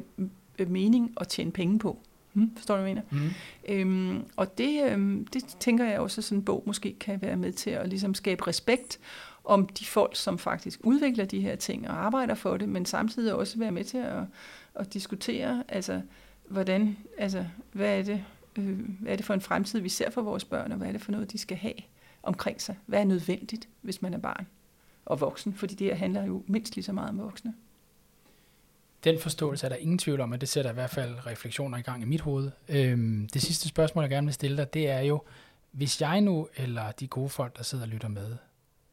[0.59, 1.97] øh, mening at tjene penge på.
[2.33, 3.25] Hmm, forstår du, hvad jeg mener?
[3.25, 3.29] Mm.
[3.73, 7.35] Øhm, og det, øhm, det tænker jeg også, at sådan en bog måske kan være
[7.35, 8.99] med til at ligesom skabe respekt
[9.45, 13.33] om de folk, som faktisk udvikler de her ting og arbejder for det, men samtidig
[13.33, 14.23] også være med til at,
[14.75, 16.01] at diskutere, altså,
[16.47, 18.23] hvordan, altså, hvad er det,
[18.55, 20.91] øh, hvad er det for en fremtid, vi ser for vores børn, og hvad er
[20.91, 21.73] det for noget, de skal have
[22.23, 22.75] omkring sig?
[22.85, 24.47] Hvad er nødvendigt, hvis man er barn
[25.05, 25.53] og voksen?
[25.53, 27.53] Fordi det her handler jo mindst lige så meget om voksne.
[29.03, 31.81] Den forståelse er der ingen tvivl om, at det sætter i hvert fald refleksioner i
[31.81, 32.51] gang i mit hoved.
[32.69, 35.21] Øhm, det sidste spørgsmål, jeg gerne vil stille dig, det er jo,
[35.71, 38.37] hvis jeg nu, eller de gode folk, der sidder og lytter med,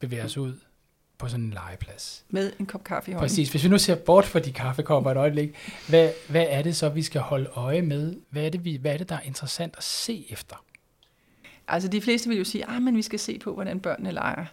[0.01, 0.55] bevæger os ud
[1.19, 2.25] på sådan en legeplads.
[2.29, 3.29] Med en kop kaffe i hånden.
[3.29, 3.51] Præcis.
[3.51, 5.57] Hvis vi nu ser bort fra de kaffekopper et øjeblik,
[5.89, 8.17] hvad, hvad er det så, vi skal holde øje med?
[8.31, 10.65] Hvad er det, vi, hvad er det der er interessant at se efter?
[11.69, 14.47] Altså de fleste vil jo sige, at ah, vi skal se på, hvordan børnene leger.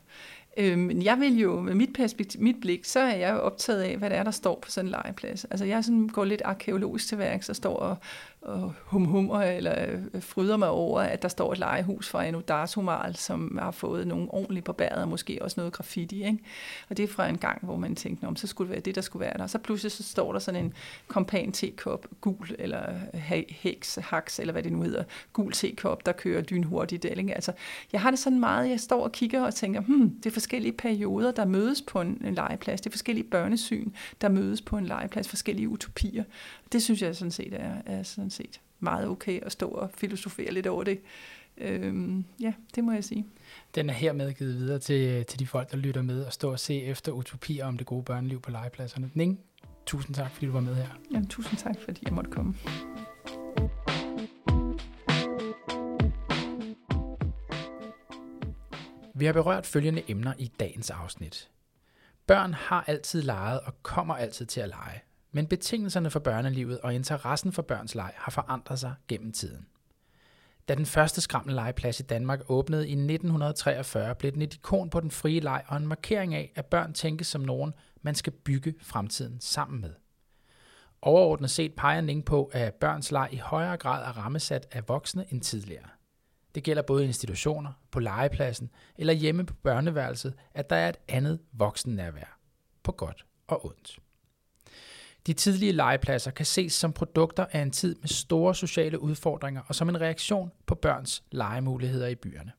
[0.57, 3.97] Øh, men jeg vil jo, med mit, perspektiv, mit blik, så er jeg optaget af,
[3.97, 5.45] hvad det er, der står på sådan en legeplads.
[5.45, 7.97] Altså jeg sådan går lidt arkeologisk til værk, så står og,
[8.41, 13.15] og humhummer eller øh, fryder mig over, at der står et legehus fra en Udarsumal,
[13.15, 16.25] som har fået nogle ordentligt på bæret, og måske også noget graffiti.
[16.25, 16.39] Ikke?
[16.89, 18.95] Og det er fra en gang, hvor man tænkte, om så skulle det være det,
[18.95, 19.43] der skulle være der.
[19.43, 20.73] Og så pludselig så står der sådan en
[21.07, 22.93] kompan tekop, gul, eller
[23.49, 27.05] heks, haks, eller hvad det nu hedder, gul tekop, der kører lynhurtigt.
[27.05, 27.33] Ikke?
[27.33, 27.51] Altså,
[27.91, 30.73] jeg har det sådan meget, jeg står og kigger og tænker, hmm, det er forskellige
[30.73, 32.81] perioder, der mødes på en, en legeplads.
[32.81, 36.23] Det er forskellige børnesyn, der mødes på en legeplads, forskellige utopier.
[36.71, 40.51] Det synes jeg sådan set er, er sådan set meget okay at stå og filosofere
[40.51, 41.01] lidt over det.
[41.57, 43.25] Øhm, ja, det må jeg sige.
[43.75, 46.59] Den er hermed givet videre til, til de folk, der lytter med og står og
[46.59, 49.11] se efter utopier om det gode børneliv på legepladserne.
[49.13, 49.39] Ning,
[49.85, 50.87] tusind tak, fordi du var med her.
[51.11, 52.55] Jamen, tusind tak, fordi jeg måtte komme.
[59.15, 61.49] Vi har berørt følgende emner i dagens afsnit.
[62.27, 65.01] Børn har altid leget og kommer altid til at lege,
[65.31, 69.67] men betingelserne for børnelivet og interessen for børns leg har forandret sig gennem tiden.
[70.67, 75.11] Da den første skrammellegeplads i Danmark åbnede i 1943, blev den et ikon på den
[75.11, 79.39] frie leg og en markering af, at børn tænkes som nogen, man skal bygge fremtiden
[79.41, 79.93] sammen med.
[81.01, 85.25] Overordnet set peger Ning på, at børns leg i højere grad er rammesat af voksne
[85.29, 85.89] end tidligere.
[86.55, 91.39] Det gælder både institutioner, på legepladsen eller hjemme på børneværelset, at der er et andet
[91.53, 92.39] voksennærvær.
[92.83, 93.99] På godt og ondt.
[95.27, 99.75] De tidlige legepladser kan ses som produkter af en tid med store sociale udfordringer og
[99.75, 102.51] som en reaktion på børns legemuligheder i byerne.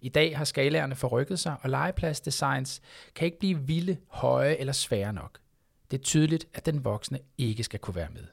[0.00, 2.80] I dag har skalaerne forrykket sig, og legepladsdesigns
[3.14, 5.38] kan ikke blive vilde, høje eller svære nok.
[5.90, 8.24] Det er tydeligt, at den voksne ikke skal kunne være med.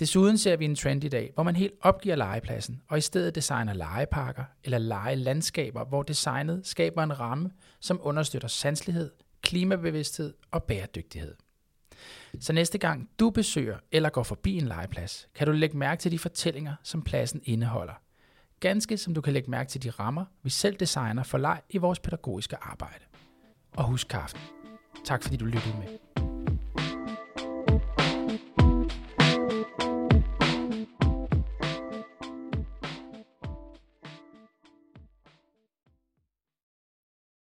[0.00, 3.34] Desuden ser vi en trend i dag, hvor man helt opgiver legepladsen og i stedet
[3.34, 7.50] designer legeparker eller legelandskaber, hvor designet skaber en ramme,
[7.80, 9.10] som understøtter sanselighed,
[9.42, 11.34] klimabevidsthed og bæredygtighed.
[12.40, 16.12] Så næste gang du besøger eller går forbi en legeplads, kan du lægge mærke til
[16.12, 17.94] de fortællinger, som pladsen indeholder.
[18.60, 21.78] Ganske som du kan lægge mærke til de rammer, vi selv designer for leg i
[21.78, 23.04] vores pædagogiske arbejde.
[23.76, 24.40] Og husk kaffen.
[25.04, 26.23] Tak fordi du lyttede med.